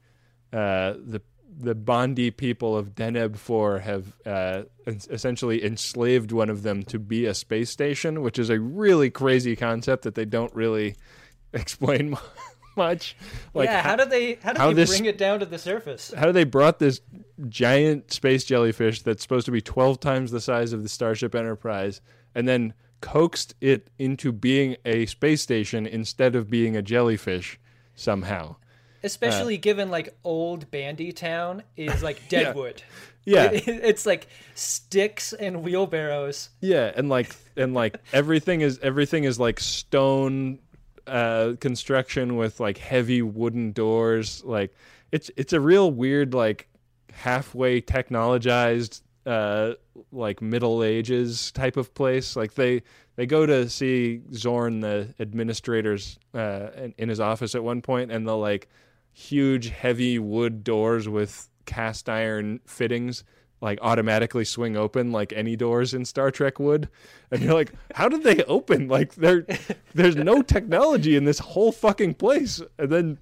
uh, 0.52 0.94
the 1.04 1.20
the 1.56 1.74
Bandi 1.74 2.30
people 2.30 2.76
of 2.76 2.94
Deneb 2.94 3.36
Four 3.36 3.78
have 3.80 4.12
uh, 4.26 4.62
essentially 4.86 5.64
enslaved 5.64 6.32
one 6.32 6.50
of 6.50 6.62
them 6.62 6.82
to 6.84 6.98
be 6.98 7.26
a 7.26 7.34
space 7.34 7.70
station, 7.70 8.22
which 8.22 8.38
is 8.38 8.50
a 8.50 8.58
really 8.58 9.10
crazy 9.10 9.56
concept 9.56 10.02
that 10.04 10.14
they 10.14 10.24
don't 10.24 10.54
really 10.54 10.96
explain 11.52 12.16
much. 12.76 13.16
Like 13.54 13.68
yeah, 13.68 13.82
how, 13.82 13.96
did 13.96 14.10
they 14.10 14.34
how 14.42 14.52
did 14.52 14.58
how 14.58 14.68
they 14.68 14.74
this- 14.74 14.90
bring 14.90 15.04
it 15.06 15.18
down 15.18 15.40
to 15.40 15.46
the 15.46 15.58
surface? 15.58 16.12
how 16.16 16.26
do 16.26 16.32
they 16.32 16.44
brought 16.44 16.78
this 16.78 17.00
giant 17.48 18.12
space 18.12 18.44
jellyfish 18.44 19.02
that's 19.02 19.22
supposed 19.22 19.46
to 19.46 19.52
be 19.52 19.60
12 19.60 20.00
times 20.00 20.30
the 20.30 20.40
size 20.40 20.72
of 20.72 20.82
the 20.82 20.88
Starship 20.88 21.34
Enterprise 21.34 22.00
and 22.34 22.48
then 22.48 22.74
coaxed 23.00 23.54
it 23.60 23.90
into 23.98 24.32
being 24.32 24.76
a 24.84 25.06
space 25.06 25.42
station 25.42 25.86
instead 25.86 26.34
of 26.34 26.48
being 26.50 26.76
a 26.76 26.82
jellyfish 26.82 27.60
somehow. 27.94 28.56
Especially 29.04 29.56
given 29.58 29.90
like 29.90 30.16
old 30.24 30.70
Bandi 30.70 31.12
Town 31.12 31.62
is 31.76 32.02
like 32.02 32.20
Deadwood. 32.28 32.82
Yeah. 33.24 33.50
It- 33.52 33.68
it's 33.68 34.06
like 34.06 34.26
sticks 34.54 35.32
and 35.32 35.62
wheelbarrows. 35.62 36.48
Yeah, 36.60 36.90
and 36.96 37.08
like 37.08 37.34
and 37.56 37.74
like 37.74 37.96
everything 38.12 38.60
is 38.62 38.78
everything 38.82 39.24
is 39.24 39.38
like 39.38 39.60
stone 39.60 40.58
uh 41.06 41.52
construction 41.60 42.36
with 42.36 42.60
like 42.60 42.78
heavy 42.78 43.22
wooden 43.22 43.72
doors. 43.72 44.42
Like 44.44 44.74
it's 45.12 45.30
it's 45.36 45.52
a 45.52 45.60
real 45.60 45.90
weird 45.90 46.34
like 46.34 46.66
halfway 47.12 47.80
technologized 47.80 49.02
uh 49.26 49.74
like 50.12 50.42
middle 50.42 50.82
ages 50.82 51.52
type 51.52 51.76
of 51.76 51.94
place. 51.94 52.36
Like 52.36 52.54
they 52.54 52.82
they 53.16 53.26
go 53.26 53.46
to 53.46 53.68
see 53.70 54.22
Zorn 54.32 54.80
the 54.80 55.14
administrator's 55.18 56.18
uh 56.34 56.68
in, 56.76 56.94
in 56.98 57.08
his 57.08 57.20
office 57.20 57.54
at 57.54 57.62
one 57.62 57.80
point 57.82 58.10
and 58.10 58.26
they'll 58.26 58.40
like 58.40 58.68
huge 59.14 59.70
heavy 59.70 60.18
wood 60.18 60.62
doors 60.64 61.08
with 61.08 61.48
cast 61.64 62.08
iron 62.10 62.60
fittings 62.66 63.24
like 63.60 63.78
automatically 63.80 64.44
swing 64.44 64.76
open 64.76 65.10
like 65.10 65.32
any 65.32 65.56
doors 65.56 65.94
in 65.94 66.04
Star 66.04 66.30
Trek 66.30 66.58
would. 66.60 66.86
And 67.30 67.40
you're 67.40 67.54
like, 67.54 67.72
how 67.94 68.08
did 68.10 68.22
they 68.22 68.44
open? 68.44 68.88
Like 68.88 69.14
there 69.14 69.46
there's 69.94 70.16
no 70.16 70.42
technology 70.42 71.16
in 71.16 71.24
this 71.24 71.38
whole 71.38 71.72
fucking 71.72 72.14
place. 72.14 72.60
And 72.78 72.90
then 72.90 73.18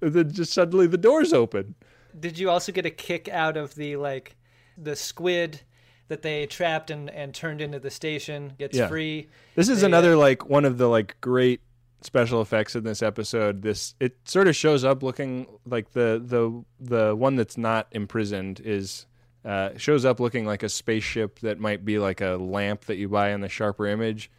and 0.00 0.14
then 0.14 0.32
just 0.32 0.54
suddenly 0.54 0.86
the 0.86 0.96
doors 0.96 1.34
open. 1.34 1.74
Did 2.18 2.38
you 2.38 2.48
also 2.48 2.72
get 2.72 2.86
a 2.86 2.90
kick 2.90 3.28
out 3.28 3.58
of 3.58 3.74
the 3.74 3.96
like 3.96 4.36
the 4.78 4.96
squid 4.96 5.60
that 6.08 6.22
they 6.22 6.46
trapped 6.46 6.90
and, 6.90 7.10
and 7.10 7.34
turned 7.34 7.60
into 7.60 7.78
the 7.78 7.90
station 7.90 8.54
gets 8.58 8.78
Yeah. 8.78 8.88
free? 8.88 9.28
This 9.56 9.68
is 9.68 9.80
They, 9.80 9.84
uh, 9.86 9.88
another 9.88 10.16
like 10.16 10.48
one 10.48 10.64
of 10.64 10.78
the 10.78 10.88
like 10.88 11.20
great 11.20 11.60
special 12.02 12.40
effects 12.40 12.74
in 12.76 12.84
this 12.84 13.02
episode. 13.02 13.62
This 13.62 13.94
it 14.00 14.16
sort 14.24 14.48
of 14.48 14.56
shows 14.56 14.84
up 14.84 15.02
looking 15.02 15.46
like 15.66 15.92
the 15.92 16.22
the 16.24 16.64
the 16.80 17.14
one 17.16 17.36
that's 17.36 17.56
not 17.58 17.86
imprisoned 17.92 18.60
is 18.64 19.06
uh, 19.44 19.70
shows 19.76 20.04
up 20.04 20.20
looking 20.20 20.44
like 20.46 20.62
a 20.62 20.68
spaceship 20.68 21.38
that 21.40 21.58
might 21.58 21.84
be 21.84 21.98
like 21.98 22.20
a 22.20 22.36
lamp 22.36 22.82
that 22.86 22.96
you 22.96 23.08
buy 23.08 23.30
in 23.30 23.40
the 23.40 23.48
sharper 23.48 23.86
image, 23.86 24.30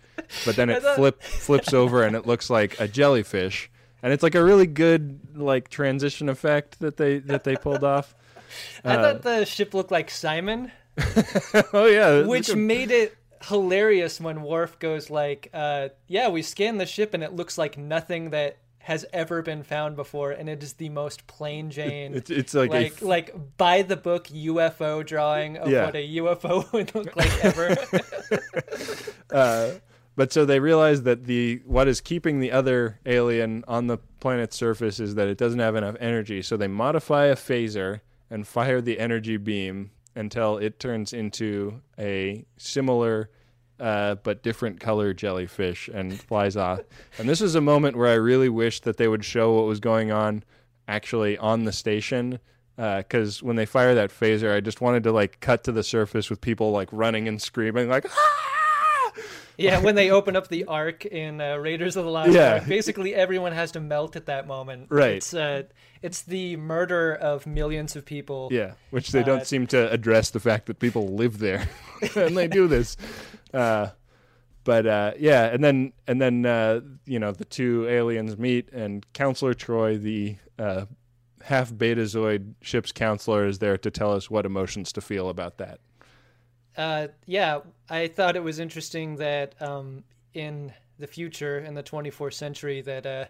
but 0.46 0.56
then 0.56 0.70
it 0.72 0.82
thought- 0.84 0.96
flip 0.96 1.22
flips 1.24 1.74
over 1.74 2.04
and 2.04 2.16
it 2.16 2.26
looks 2.28 2.50
like 2.50 2.80
a 2.80 2.88
jellyfish, 2.88 3.70
and 4.04 4.14
it's 4.14 4.22
like 4.24 4.36
a 4.36 4.44
really 4.44 4.68
good 4.68 5.20
like 5.36 5.70
transition 5.70 6.30
effect 6.30 6.80
that 6.80 6.98
they 6.98 7.20
that 7.20 7.44
they 7.44 7.56
pulled 7.56 7.84
off. 7.84 8.16
I 8.84 8.96
Uh, 8.96 9.02
thought 9.14 9.22
the 9.22 9.46
ship 9.46 9.74
looked 9.74 9.92
like 9.92 10.10
Simon, 10.12 10.72
oh 11.74 11.86
yeah, 11.86 12.22
which 12.26 12.54
made 12.56 12.92
it 12.92 13.16
hilarious 13.48 14.20
when 14.20 14.42
Worf 14.44 14.80
goes 14.80 15.10
like, 15.10 15.50
uh, 15.54 15.90
"Yeah, 16.08 16.30
we 16.30 16.42
scanned 16.42 16.80
the 16.80 16.86
ship 16.86 17.14
and 17.14 17.24
it 17.24 17.34
looks 17.34 17.58
like 17.58 17.78
nothing 17.78 18.30
that 18.32 18.58
has 18.80 19.06
ever 19.14 19.44
been 19.44 19.62
found 19.62 19.96
before, 19.96 20.32
and 20.32 20.50
it 20.50 20.64
is 20.64 20.74
the 20.74 20.90
most 20.90 21.28
plain 21.28 21.70
Jane." 21.70 22.14
it's 22.16 22.30
it's 22.30 22.54
like, 22.54 22.72
like 22.72 23.02
like 23.02 23.58
by 23.58 23.82
the 23.84 23.96
book 23.98 24.28
UFO 24.28 25.06
drawing 25.06 25.58
of 25.58 25.70
Yeah. 25.70 25.86
what 25.86 25.96
a 25.96 26.16
UFO 26.18 26.72
would 26.74 26.94
look 26.96 27.16
like 27.16 27.46
ever. 27.46 27.76
Uh, 29.32 29.76
but 30.18 30.34
so 30.34 30.44
they 30.44 30.60
realize 30.60 31.04
that 31.04 31.24
the 31.24 31.62
what 31.66 31.88
is 31.88 32.02
keeping 32.02 32.40
the 32.42 32.52
other 32.52 33.00
alien 33.06 33.64
on 33.68 33.88
the 33.88 33.98
planet's 34.20 34.58
surface 34.58 35.00
is 35.00 35.16
that 35.16 35.30
it 35.30 35.38
doesn't 35.38 35.60
have 35.60 35.76
enough 35.76 35.96
energy. 36.02 36.42
So 36.42 36.58
they 36.58 36.68
modify 36.68 37.28
a 37.28 37.36
phaser 37.36 38.02
and 38.30 38.46
fire 38.46 38.82
the 38.82 39.00
energy 39.00 39.38
beam 39.38 39.92
until 40.16 40.58
it 40.58 40.80
turns 40.80 41.14
into 41.14 41.82
a 41.98 42.46
similar 42.58 43.30
uh, 43.80 44.16
but 44.16 44.44
different 44.44 44.80
color 44.80 45.14
jellyfish 45.14 45.90
and 45.92 46.20
flies 46.28 46.56
off. 46.56 46.82
And 47.18 47.28
this 47.28 47.42
is 47.42 47.56
a 47.56 47.62
moment 47.62 47.98
where 47.98 48.08
I 48.10 48.16
really 48.16 48.50
wish 48.50 48.82
that 48.82 48.98
they 48.98 49.08
would 49.08 49.26
show 49.26 49.54
what 49.54 49.66
was 49.66 49.80
going 49.80 50.12
on 50.12 50.44
actually 50.88 51.38
on 51.38 51.64
the 51.66 51.72
station. 51.72 52.40
Because 52.78 53.44
when 53.44 53.58
they 53.58 53.66
fire 53.66 53.94
that 53.96 54.10
phaser, 54.10 54.56
I 54.56 54.60
just 54.60 54.82
wanted 54.82 55.04
to 55.04 55.12
like 55.12 55.40
cut 55.40 55.64
to 55.66 55.72
the 55.72 55.84
surface 55.84 56.30
with 56.30 56.42
people 56.42 56.72
like 56.72 56.90
running 56.92 57.28
and 57.28 57.40
screaming, 57.40 57.90
like, 57.90 58.06
"Ah!" 58.10 58.61
Yeah, 59.62 59.80
when 59.80 59.96
they 59.96 60.10
open 60.12 60.36
up 60.36 60.48
the 60.48 60.66
Ark 60.68 61.06
in 61.06 61.40
uh, 61.42 61.58
Raiders 61.58 61.96
of 61.96 62.06
the 62.06 62.12
Lost 62.12 62.32
Yeah. 62.32 62.54
Ark, 62.56 62.68
basically 62.68 63.14
everyone 63.16 63.52
has 63.54 63.72
to 63.74 63.80
melt 63.80 64.16
at 64.16 64.26
that 64.26 64.48
moment. 64.48 64.88
Right. 64.90 65.16
It's 65.16 65.34
uh, 65.34 65.64
it's 66.02 66.24
the 66.24 66.58
murder 66.58 67.14
of 67.14 67.46
millions 67.46 67.96
of 67.96 68.06
people. 68.06 68.50
Yeah, 68.52 68.74
which 68.90 69.12
they 69.12 69.22
Uh, 69.22 69.26
don't 69.26 69.46
seem 69.48 69.68
to 69.68 69.92
address 69.92 70.32
the 70.32 70.40
fact 70.40 70.66
that 70.66 70.80
people 70.80 71.10
live 71.16 71.38
there 71.40 71.68
and 72.16 72.36
they 72.36 72.48
do 72.48 72.68
this. 72.68 72.98
Uh, 73.54 73.90
but 74.64 74.86
uh, 74.88 75.12
yeah, 75.20 75.48
and 75.48 75.62
then 75.62 75.92
and 76.08 76.22
then 76.22 76.46
uh, 76.46 76.80
you 77.06 77.20
know 77.20 77.34
the 77.34 77.44
two 77.44 77.86
aliens 77.90 78.38
meet, 78.38 78.72
and 78.72 79.06
Counselor 79.12 79.54
Troi, 79.54 79.98
the 80.02 80.38
uh, 80.58 80.86
half 81.44 81.70
Betazoid 81.74 82.54
ship's 82.62 82.94
counselor, 82.94 83.46
is 83.46 83.60
there 83.60 83.78
to 83.78 83.92
tell 83.92 84.14
us 84.14 84.30
what 84.32 84.46
emotions 84.46 84.94
to 84.94 85.02
feel 85.02 85.28
about 85.28 85.58
that. 85.58 85.82
Uh, 86.78 87.08
yeah, 87.26 87.60
I 87.90 88.08
thought 88.08 88.36
it 88.36 88.44
was 88.44 88.60
interesting 88.60 89.18
that 89.18 89.56
um, 89.62 90.04
in 90.34 90.74
the 91.00 91.08
future, 91.08 91.60
in 91.60 91.74
the 91.74 91.84
24th 91.84 92.34
century, 92.34 92.82
that 92.82 93.06
uh, 93.06 93.26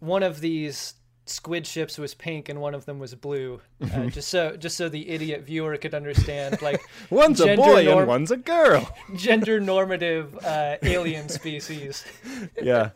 one 0.00 0.22
of 0.22 0.40
these 0.40 0.94
squid 1.28 1.66
ships 1.66 1.98
was 1.98 2.14
pink 2.14 2.48
and 2.48 2.60
one 2.60 2.74
of 2.74 2.84
them 2.84 2.98
was 2.98 3.14
blue, 3.14 3.60
uh, 3.92 4.06
just 4.06 4.28
so 4.28 4.56
just 4.56 4.76
so 4.76 4.88
the 4.88 5.08
idiot 5.08 5.42
viewer 5.42 5.76
could 5.76 5.94
understand, 5.94 6.60
like 6.62 6.80
One's 7.10 7.40
a 7.40 7.56
boy 7.56 7.84
norm- 7.84 7.98
and 8.00 8.08
one's 8.08 8.30
a 8.30 8.36
girl. 8.36 8.88
gender 9.16 9.60
normative 9.60 10.36
uh, 10.44 10.76
alien 10.82 11.28
species. 11.28 12.04
yeah. 12.60 12.90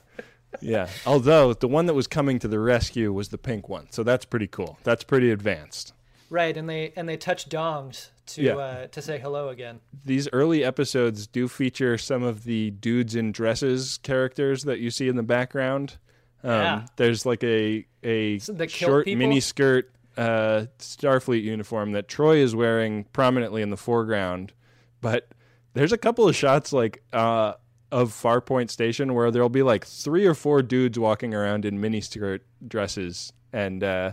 Yeah. 0.61 0.89
Although 1.07 1.55
the 1.55 1.69
one 1.69 1.87
that 1.87 1.95
was 1.95 2.09
coming 2.09 2.41
to 2.41 2.49
the 2.49 2.59
rescue 2.59 3.13
was 3.13 3.29
the 3.29 3.39
pink 3.39 3.69
one. 3.69 3.87
So 3.91 4.03
that's 4.03 4.25
pretty 4.25 4.49
cool. 4.49 4.79
That's 4.83 5.05
pretty 5.05 5.31
advanced. 5.31 5.93
Right, 6.29 6.57
and 6.57 6.69
they 6.69 6.93
and 6.97 7.09
they 7.09 7.17
touch 7.17 7.49
dongs 7.49 8.09
to 8.35 8.43
Yeah. 8.43 8.57
uh, 8.57 8.87
to 8.89 9.03
say 9.03 9.19
hello 9.19 9.49
again. 9.49 9.81
these 10.05 10.29
early 10.33 10.65
episodes 10.65 11.27
do 11.27 11.49
feature 11.49 11.97
some 11.99 12.23
of 12.23 12.45
the 12.45 12.71
dudes 12.73 13.15
in 13.15 13.33
dresses 13.33 13.99
characters 14.03 14.65
that 14.65 14.79
you 14.81 14.91
see 14.91 15.09
in 15.09 15.17
the 15.17 15.23
background. 15.23 15.97
Um, 16.43 16.51
Yeah. 16.53 16.87
There's 16.97 17.27
like 17.27 17.45
a 17.45 17.87
a 18.03 18.39
So 18.39 18.55
short 18.67 19.05
people? 19.05 19.19
mini 19.19 19.41
skirt 19.41 19.91
uh, 20.17 20.67
Starfleet 20.79 21.43
uniform 21.43 21.93
that 21.93 22.09
Troi 22.09 22.39
is 22.39 22.55
wearing 22.55 23.05
prominently 23.13 23.63
in 23.63 23.71
the 23.71 23.77
foreground, 23.77 24.53
but 25.01 25.29
there's 25.75 25.93
a 25.93 25.99
couple 25.99 26.29
of 26.29 26.35
shots 26.37 26.73
like 26.73 27.03
uh, 27.13 27.55
of 27.93 28.11
Farpoint 28.13 28.71
Station 28.71 29.15
where 29.15 29.31
there'll 29.31 29.49
be 29.49 29.63
like 29.63 29.85
three 29.87 30.27
or 30.27 30.35
four 30.35 30.63
dudes 30.63 30.99
walking 30.99 31.33
around 31.35 31.65
in 31.65 31.79
miniskirt 31.81 32.41
dresses, 32.67 33.33
and 33.53 33.83
uh, 33.85 34.13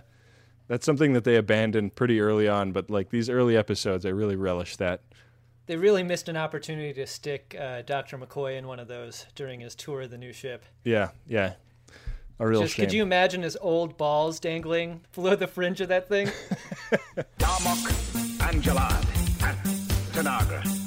that's 0.68 0.86
something 0.86 1.14
that 1.14 1.24
they 1.24 1.36
abandoned 1.36 1.96
pretty 1.96 2.20
early 2.20 2.48
on. 2.48 2.72
But 2.72 2.90
like 2.90 3.10
these 3.10 3.30
early 3.30 3.56
episodes, 3.58 4.06
I 4.06 4.10
really 4.10 4.36
relish 4.36 4.76
that. 4.78 5.02
They 5.66 5.76
really 5.76 6.04
missed 6.04 6.30
an 6.30 6.38
opportunity 6.38 6.94
to 6.94 7.06
stick 7.06 7.56
uh, 7.60 7.82
Dr. 7.82 8.18
McCoy 8.18 8.58
in 8.58 8.68
one 8.68 8.80
of 8.80 8.88
those 8.88 9.26
during 9.36 9.60
his 9.60 9.76
tour 9.76 10.02
of 10.02 10.12
the 10.12 10.18
new 10.18 10.32
ship. 10.32 10.64
Yeah, 10.86 11.10
yeah, 11.28 11.54
a 12.40 12.48
real 12.48 12.62
Just 12.62 12.76
shame. 12.76 12.86
could 12.86 12.94
you 12.94 13.04
imagine 13.04 13.42
his 13.42 13.58
old 13.60 13.98
balls 13.98 14.40
dangling 14.40 15.02
below 15.14 15.36
the 15.36 15.48
fringe 15.48 15.82
of 15.82 15.90
that 15.90 16.08
thing? 16.08 16.28
Darmok, 17.38 18.50
and 18.50 18.64
Jalad, 18.64 19.06
and 19.44 19.58
Tanagra. 20.14 20.87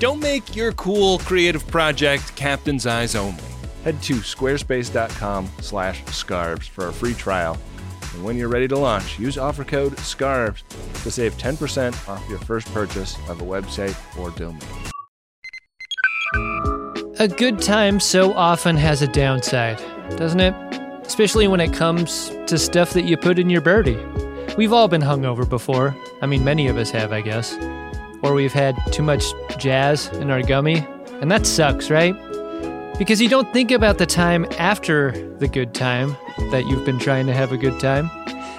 Don't 0.00 0.18
make 0.18 0.56
your 0.56 0.72
cool 0.72 1.18
creative 1.18 1.66
project 1.66 2.34
captain's 2.34 2.86
eyes 2.86 3.14
only. 3.14 3.44
Head 3.84 4.00
to 4.04 4.14
squarespace.com 4.14 5.50
slash 5.60 6.02
scarves 6.06 6.66
for 6.66 6.88
a 6.88 6.92
free 6.92 7.12
trial. 7.12 7.58
And 8.14 8.24
when 8.24 8.38
you're 8.38 8.48
ready 8.48 8.66
to 8.68 8.78
launch, 8.78 9.18
use 9.18 9.36
offer 9.36 9.62
code 9.62 9.98
SCARVES 9.98 10.64
to 11.02 11.10
save 11.10 11.34
10% 11.36 12.08
off 12.08 12.26
your 12.30 12.38
first 12.38 12.72
purchase 12.72 13.14
of 13.28 13.42
a 13.42 13.44
website 13.44 13.94
or 14.18 14.30
domain. 14.30 14.62
A 17.18 17.28
good 17.28 17.60
time 17.60 18.00
so 18.00 18.32
often 18.32 18.78
has 18.78 19.02
a 19.02 19.06
downside, 19.06 19.76
doesn't 20.16 20.40
it? 20.40 20.54
Especially 21.06 21.46
when 21.46 21.60
it 21.60 21.74
comes 21.74 22.30
to 22.46 22.56
stuff 22.56 22.94
that 22.94 23.04
you 23.04 23.18
put 23.18 23.38
in 23.38 23.50
your 23.50 23.60
birdie. 23.60 23.98
We've 24.56 24.72
all 24.72 24.88
been 24.88 25.02
hungover 25.02 25.46
before. 25.46 25.94
I 26.22 26.26
mean, 26.26 26.42
many 26.42 26.68
of 26.68 26.78
us 26.78 26.90
have, 26.90 27.12
I 27.12 27.20
guess. 27.20 27.54
Or 28.22 28.34
we've 28.34 28.52
had 28.52 28.76
too 28.92 29.02
much 29.02 29.24
jazz 29.58 30.08
in 30.14 30.30
our 30.30 30.42
gummy. 30.42 30.86
And 31.20 31.30
that 31.30 31.46
sucks, 31.46 31.90
right? 31.90 32.14
Because 32.98 33.20
you 33.20 33.28
don't 33.28 33.50
think 33.52 33.70
about 33.70 33.98
the 33.98 34.06
time 34.06 34.46
after 34.58 35.12
the 35.38 35.48
good 35.48 35.74
time 35.74 36.16
that 36.50 36.66
you've 36.66 36.84
been 36.84 36.98
trying 36.98 37.26
to 37.26 37.32
have 37.32 37.52
a 37.52 37.56
good 37.56 37.80
time. 37.80 38.10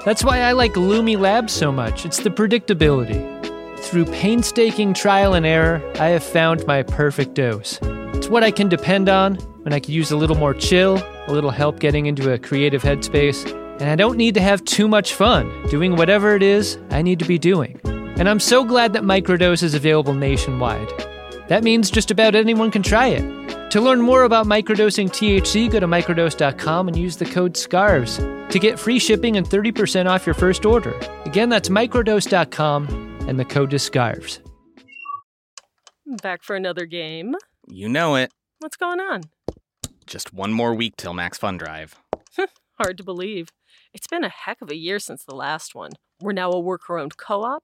That's 0.04 0.24
why 0.24 0.40
I 0.40 0.54
like 0.54 0.74
Lumi 0.74 1.18
Labs 1.18 1.54
so 1.54 1.72
much. 1.72 2.06
It's 2.06 2.20
the 2.20 2.32
predictability. 2.32 3.40
Through 3.80 4.06
painstaking 4.06 4.94
trial 4.94 5.34
and 5.34 5.46
error, 5.46 5.82
I 6.00 6.08
have 6.08 6.24
found 6.24 6.66
my 6.66 6.82
perfect 6.82 7.36
dose. 7.36 7.78
It's 7.82 8.28
what 8.30 8.44
I 8.44 8.52
can 8.52 8.68
depend 8.68 9.10
on 9.10 9.36
when 9.64 9.74
I 9.74 9.80
could 9.80 9.90
use 9.90 10.12
a 10.12 10.18
little 10.18 10.36
more 10.36 10.54
chill, 10.54 10.98
a 11.28 11.32
little 11.32 11.52
help 11.52 11.80
getting 11.80 12.08
into 12.08 12.34
a 12.34 12.40
creative 12.40 12.82
headspace, 12.82 13.46
and 13.80 13.90
I 13.90 13.96
don't 13.96 14.18
need 14.18 14.34
to 14.36 14.42
have 14.42 14.64
too 14.66 14.88
much 14.88 15.14
fun 15.14 15.52
doing 15.70 15.96
whatever 15.96 16.36
it 16.36 16.44
is 16.44 16.78
I 16.90 17.02
need 17.02 17.20
to 17.20 17.26
be 17.26 17.38
doing. 17.38 17.80
And 18.22 18.30
I'm 18.30 18.40
so 18.40 18.64
glad 18.64 18.94
that 18.94 19.02
Microdose 19.02 19.64
is 19.64 19.74
available 19.74 20.14
nationwide. 20.14 20.88
That 21.48 21.64
means 21.64 21.90
just 21.90 22.12
about 22.12 22.36
anyone 22.36 22.70
can 22.70 22.84
try 22.84 23.08
it. 23.08 23.72
To 23.72 23.82
learn 23.82 24.00
more 24.00 24.26
about 24.26 24.46
microdosing 24.46 25.10
THC, 25.10 25.72
go 25.72 25.80
to 25.80 25.88
microdose.com 25.88 26.88
and 26.88 26.96
use 26.96 27.18
the 27.18 27.26
code 27.26 27.58
SCARVES 27.58 28.18
to 28.52 28.60
get 28.60 28.78
free 28.78 29.00
shipping 29.00 29.38
and 29.38 29.50
30% 29.50 30.08
off 30.08 30.28
your 30.28 30.36
first 30.36 30.68
order. 30.68 30.94
Again, 31.26 31.50
that's 31.50 31.70
microdose.com 31.70 33.26
and 33.28 33.40
the 33.40 33.46
code 33.46 33.74
is 33.74 33.82
SCARVES. 33.82 34.40
Back 36.22 36.44
for 36.44 36.56
another 36.56 36.86
game. 36.86 37.34
You 37.68 37.90
know 37.90 38.14
it. 38.18 38.32
What's 38.60 38.78
going 38.78 39.00
on? 39.00 39.22
Just 40.06 40.32
one 40.32 40.54
more 40.54 40.76
week 40.76 40.96
till 40.96 41.16
Max 41.16 41.40
Fun 41.40 41.58
Drive. 41.58 41.96
Hard 42.78 43.00
to 43.00 43.04
believe. 43.04 43.50
It's 43.96 44.06
been 44.06 44.24
a 44.24 44.30
heck 44.30 44.62
of 44.62 44.70
a 44.70 44.78
year 44.78 45.00
since 45.00 45.24
the 45.24 45.34
last 45.34 45.74
one. 45.74 45.94
We're 46.20 46.34
now 46.34 46.52
a 46.52 46.60
worker 46.60 47.00
owned 47.00 47.18
co 47.18 47.42
op. 47.42 47.64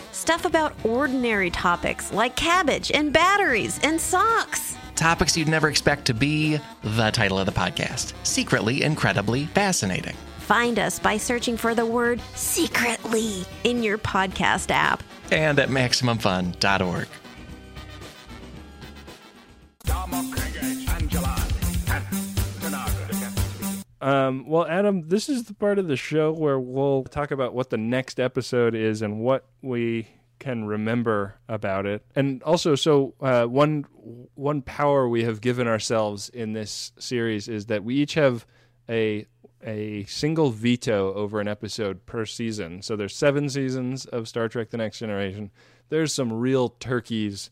Stuff 0.21 0.45
about 0.45 0.75
ordinary 0.85 1.49
topics 1.49 2.13
like 2.13 2.35
cabbage 2.35 2.91
and 2.93 3.11
batteries 3.11 3.79
and 3.81 3.99
socks. 3.99 4.77
Topics 4.93 5.35
you'd 5.35 5.47
never 5.47 5.67
expect 5.67 6.05
to 6.05 6.13
be 6.13 6.59
the 6.83 7.09
title 7.09 7.39
of 7.39 7.47
the 7.47 7.51
podcast 7.51 8.13
Secretly 8.21 8.83
Incredibly 8.83 9.47
Fascinating. 9.47 10.15
Find 10.37 10.77
us 10.77 10.99
by 10.99 11.17
searching 11.17 11.57
for 11.57 11.73
the 11.73 11.87
word 11.87 12.21
secretly 12.35 13.45
in 13.63 13.81
your 13.81 13.97
podcast 13.97 14.69
app. 14.69 15.01
And 15.31 15.57
at 15.57 15.69
MaximumFun.org. 15.69 17.07
Um, 24.01 24.47
well, 24.47 24.65
Adam, 24.65 25.07
this 25.07 25.29
is 25.29 25.43
the 25.43 25.53
part 25.53 25.77
of 25.77 25.87
the 25.87 25.95
show 25.95 26.31
where 26.31 26.59
we'll 26.59 27.03
talk 27.03 27.31
about 27.31 27.53
what 27.53 27.69
the 27.69 27.77
next 27.77 28.19
episode 28.19 28.73
is 28.73 29.01
and 29.01 29.19
what 29.19 29.45
we 29.61 30.07
can 30.39 30.65
remember 30.65 31.35
about 31.47 31.85
it. 31.85 32.03
And 32.15 32.41
also, 32.41 32.73
so 32.73 33.13
uh, 33.21 33.45
one 33.45 33.85
one 34.33 34.63
power 34.63 35.07
we 35.07 35.23
have 35.23 35.39
given 35.39 35.67
ourselves 35.67 36.29
in 36.29 36.53
this 36.53 36.91
series 36.97 37.47
is 37.47 37.67
that 37.67 37.83
we 37.83 37.95
each 37.95 38.15
have 38.15 38.45
a 38.89 39.27
a 39.63 40.03
single 40.05 40.49
veto 40.49 41.13
over 41.13 41.39
an 41.39 41.47
episode 41.47 42.05
per 42.07 42.25
season. 42.25 42.81
So 42.81 42.95
there's 42.95 43.15
seven 43.15 43.49
seasons 43.49 44.05
of 44.05 44.27
Star 44.27 44.49
Trek: 44.49 44.71
The 44.71 44.77
Next 44.77 44.97
Generation. 44.97 45.51
There's 45.89 46.11
some 46.11 46.33
real 46.33 46.69
turkeys 46.69 47.51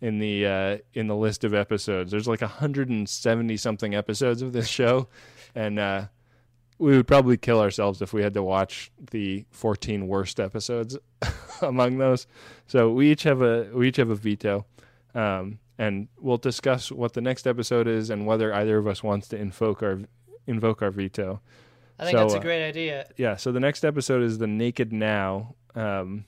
in 0.00 0.18
the 0.18 0.46
uh, 0.46 0.78
in 0.92 1.06
the 1.06 1.16
list 1.16 1.44
of 1.44 1.54
episodes. 1.54 2.10
There's 2.10 2.28
like 2.28 2.40
170 2.40 3.56
something 3.56 3.94
episodes 3.94 4.42
of 4.42 4.52
this 4.52 4.68
show, 4.80 5.08
and 5.54 5.78
uh, 5.78 6.06
we 6.78 6.96
would 6.96 7.06
probably 7.06 7.36
kill 7.36 7.60
ourselves 7.60 8.02
if 8.02 8.12
we 8.12 8.22
had 8.22 8.34
to 8.34 8.42
watch 8.42 8.90
the 9.10 9.44
14 9.50 10.08
worst 10.08 10.40
episodes 10.40 10.96
among 11.62 11.98
those. 11.98 12.26
So 12.66 12.90
we 12.90 13.10
each 13.12 13.22
have 13.22 13.42
a 13.42 13.70
we 13.72 13.88
each 13.88 13.96
have 13.96 14.10
a 14.10 14.14
veto. 14.16 14.66
Um, 15.14 15.58
and 15.78 16.08
we'll 16.20 16.36
discuss 16.38 16.90
what 16.92 17.12
the 17.14 17.20
next 17.20 17.46
episode 17.46 17.86
is 17.88 18.10
and 18.10 18.26
whether 18.26 18.52
either 18.54 18.78
of 18.78 18.86
us 18.86 19.02
wants 19.02 19.28
to 19.28 19.36
invoke 19.36 19.82
our 19.82 20.00
invoke 20.46 20.82
our 20.82 20.90
veto. 20.90 21.40
I 21.98 22.04
think 22.04 22.16
So, 22.16 22.22
that's 22.22 22.34
a 22.34 22.38
uh, 22.38 22.42
great 22.42 22.66
idea. 22.66 23.06
Yeah. 23.16 23.36
So 23.36 23.52
the 23.52 23.60
next 23.60 23.84
episode 23.84 24.22
is 24.22 24.38
the 24.38 24.48
Naked 24.48 24.92
Now, 24.92 25.54
um, 25.76 26.24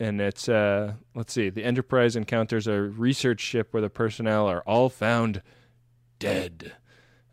and 0.00 0.20
it's 0.20 0.48
uh, 0.48 0.94
let's 1.14 1.32
see. 1.32 1.48
The 1.50 1.62
Enterprise 1.64 2.16
encounters 2.16 2.66
a 2.66 2.80
research 2.80 3.40
ship 3.40 3.68
where 3.72 3.80
the 3.80 3.88
personnel 3.90 4.46
are 4.48 4.62
all 4.62 4.88
found 4.88 5.42
dead, 6.18 6.72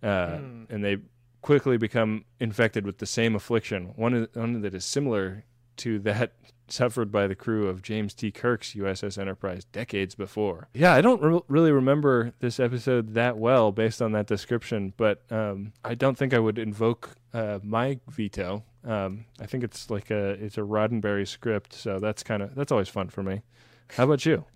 uh, 0.04 0.38
Hmm. 0.38 0.64
and 0.70 0.84
they 0.84 0.98
quickly 1.44 1.78
become 1.78 2.26
infected 2.40 2.86
with 2.86 2.98
the 2.98 3.06
same 3.06 3.36
affliction, 3.36 3.94
one, 3.96 4.28
one 4.34 4.62
that 4.62 4.74
is 4.74 4.84
similar 4.84 5.44
to 5.78 6.00
that 6.00 6.34
suffered 6.70 7.12
by 7.12 7.28
the 7.28 7.36
crew 7.36 7.68
of 7.68 7.82
James 7.84 8.14
T. 8.14 8.32
Kirk's 8.32 8.74
USS 8.74 9.18
Enterprise 9.18 9.66
decades 9.66 10.16
before. 10.16 10.70
Yeah, 10.74 10.94
I 10.94 11.02
don't 11.02 11.22
re- 11.22 11.42
really 11.50 11.72
remember 11.72 12.34
this 12.40 12.60
episode 12.60 13.14
that 13.14 13.38
well 13.38 13.72
based 13.72 14.02
on 14.02 14.14
that 14.14 14.26
description, 14.26 14.94
but 14.96 15.22
um, 15.30 15.74
I 15.84 15.94
don't 15.94 16.18
think 16.18 16.34
I 16.34 16.40
would 16.40 16.58
invoke 16.58 17.12
uh, 17.34 17.60
my 17.62 18.00
veto. 18.08 18.64
Um, 18.86 19.26
I 19.40 19.46
think 19.46 19.64
it's 19.64 19.90
like 19.90 20.10
a 20.10 20.32
it's 20.32 20.58
a 20.58 20.62
Roddenberry 20.62 21.28
script, 21.28 21.74
so 21.74 22.00
that's 22.00 22.24
kind 22.24 22.42
of 22.42 22.56
that's 22.56 22.72
always 22.72 22.90
fun 22.90 23.10
for 23.10 23.22
me. 23.22 23.42
How 23.92 24.06
about 24.06 24.26
you? 24.26 24.46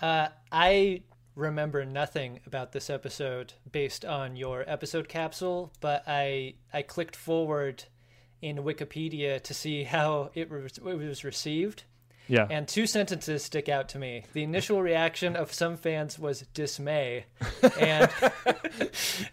Uh, 0.00 0.28
I 0.52 1.02
remember 1.38 1.84
nothing 1.84 2.40
about 2.46 2.72
this 2.72 2.90
episode 2.90 3.52
based 3.70 4.04
on 4.04 4.36
your 4.36 4.64
episode 4.66 5.08
capsule, 5.08 5.72
but 5.80 6.02
I 6.06 6.54
I 6.72 6.82
clicked 6.82 7.16
forward 7.16 7.84
in 8.42 8.58
Wikipedia 8.58 9.40
to 9.42 9.54
see 9.54 9.84
how 9.96 10.30
it 10.34 10.50
was, 10.50 10.78
it 10.78 10.82
was 10.84 11.24
received. 11.24 11.84
Yeah. 12.30 12.46
And 12.50 12.68
two 12.68 12.86
sentences 12.86 13.42
stick 13.42 13.70
out 13.70 13.88
to 13.90 13.98
me. 13.98 14.24
The 14.34 14.42
initial 14.42 14.82
reaction 14.82 15.34
of 15.34 15.50
some 15.50 15.78
fans 15.78 16.18
was 16.18 16.42
dismay, 16.52 17.24
and 17.80 18.10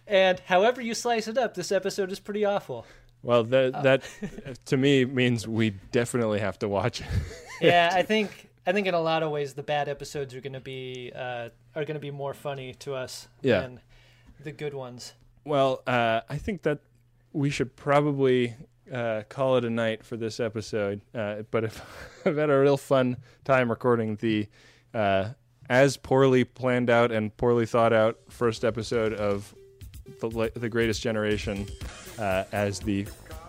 and 0.08 0.40
however 0.42 0.82
you 0.82 0.94
slice 0.94 1.28
it 1.28 1.38
up, 1.38 1.56
this 1.56 1.72
episode 1.74 2.12
is 2.12 2.20
pretty 2.22 2.46
awful. 2.46 2.86
Well, 3.22 3.44
that 3.46 3.76
Uh, 3.76 3.82
that 3.82 4.04
to 4.68 4.78
me 4.78 5.04
means 5.04 5.48
we 5.48 5.72
definitely 5.92 6.40
have 6.40 6.58
to 6.60 6.70
watch 6.70 7.02
it. 7.02 7.08
yeah, 7.60 7.90
I 7.94 8.04
think 8.04 8.45
I 8.68 8.72
think 8.72 8.88
in 8.88 8.94
a 8.94 9.00
lot 9.02 9.22
of 9.24 9.32
ways 9.32 9.54
the 9.54 9.64
bad 9.64 9.88
episodes 9.90 10.34
are 10.34 10.42
going 10.42 10.54
to 10.54 10.60
be 10.60 11.12
uh, 11.16 11.50
are 11.76 11.86
going 11.86 11.96
to 11.96 12.00
be 12.00 12.12
more 12.12 12.34
funny 12.34 12.74
to 12.80 12.96
us 12.96 13.28
Yeah. 13.42 13.62
than 13.62 13.80
the 14.44 14.52
good 14.52 14.74
ones. 14.74 15.14
Well, 15.44 15.84
uh, 15.86 16.22
I 16.30 16.38
think 16.38 16.64
that 16.64 16.80
we 17.34 17.50
should 17.50 17.76
probably 17.76 18.56
uh, 18.92 19.24
call 19.30 19.58
it 19.58 19.66
a 19.66 19.70
night 19.70 20.04
for 20.04 20.18
this 20.18 20.40
episode. 20.40 21.02
Uh, 21.14 21.44
but 21.52 21.64
if 21.66 21.82
I've 22.26 22.38
had 22.38 22.50
a 22.50 22.60
real 22.60 22.78
fun 22.78 23.18
time 23.44 23.70
recording 23.70 24.16
the 24.18 24.48
uh, 24.94 25.30
as 25.70 25.98
poorly 25.98 26.44
planned 26.44 26.90
out 26.90 27.12
and 27.12 27.36
poorly 27.38 27.66
thought 27.66 27.94
out 27.94 28.18
first 28.30 28.64
episode 28.64 29.14
of 29.14 29.54
the, 30.22 30.52
the 30.56 30.70
Greatest 30.70 31.02
Generation 31.02 31.68
uh, 32.20 32.44
as 32.52 32.80
the 32.80 33.06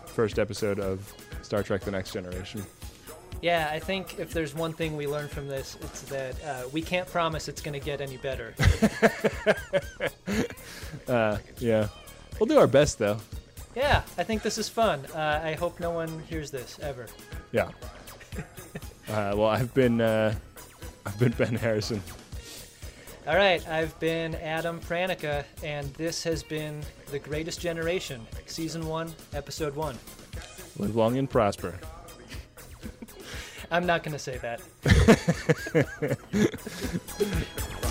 first 0.07 0.38
episode 0.38 0.79
of 0.81 1.12
Star 1.42 1.62
Trek: 1.62 1.83
The 1.83 1.90
Next 1.90 2.12
Generation. 2.12 2.64
Yeah, 3.42 3.68
I 3.70 3.79
think 3.79 4.18
if 4.18 4.33
there's 4.33 4.55
one 4.55 4.72
thing 4.72 4.96
we 4.96 5.07
learned 5.07 5.31
from 5.31 5.46
this, 5.46 5.77
it's 5.83 6.03
that 6.03 6.35
uh, 6.44 6.62
we 6.72 6.83
can't 6.83 7.07
promise 7.07 7.49
it's 7.49 7.61
going 7.61 7.79
to 7.79 7.85
get 7.85 8.01
any 8.01 8.16
better. 8.16 8.55
Uh, 11.09 11.38
yeah, 11.59 11.87
we'll 12.40 12.46
do 12.46 12.59
our 12.59 12.66
best 12.66 12.99
though. 12.99 13.18
yeah, 13.77 14.03
I 14.18 14.25
think 14.25 14.42
this 14.42 14.59
is 14.59 14.68
fun. 14.68 15.07
Uh, 15.14 15.40
I 15.44 15.53
hope 15.53 15.79
no 15.79 15.90
one 15.90 16.18
hears 16.29 16.51
this 16.51 16.79
ever. 16.81 17.07
Yeah. 17.53 17.68
Uh, 19.09 19.33
well, 19.37 19.46
I've 19.46 19.72
been 19.72 20.01
uh, 20.01 20.35
I've 21.07 21.16
been 21.20 21.31
Ben 21.33 21.55
Harrison. 21.55 22.03
All 23.29 23.37
right, 23.37 23.64
I've 23.68 23.96
been 24.01 24.35
Adam 24.35 24.81
Pranica, 24.81 25.44
and 25.62 25.94
this 25.94 26.25
has 26.25 26.42
been 26.42 26.83
The 27.12 27.20
Greatest 27.20 27.61
Generation, 27.61 28.27
Season 28.46 28.85
1, 28.85 29.14
Episode 29.33 29.77
1. 29.77 29.96
Live 30.79 30.96
long 30.96 31.18
and 31.18 31.31
prosper. 31.31 31.79
I'm 33.70 33.87
not 33.87 34.02
going 34.02 34.12
to 34.12 34.18
say 34.18 34.38
that. 34.38 34.61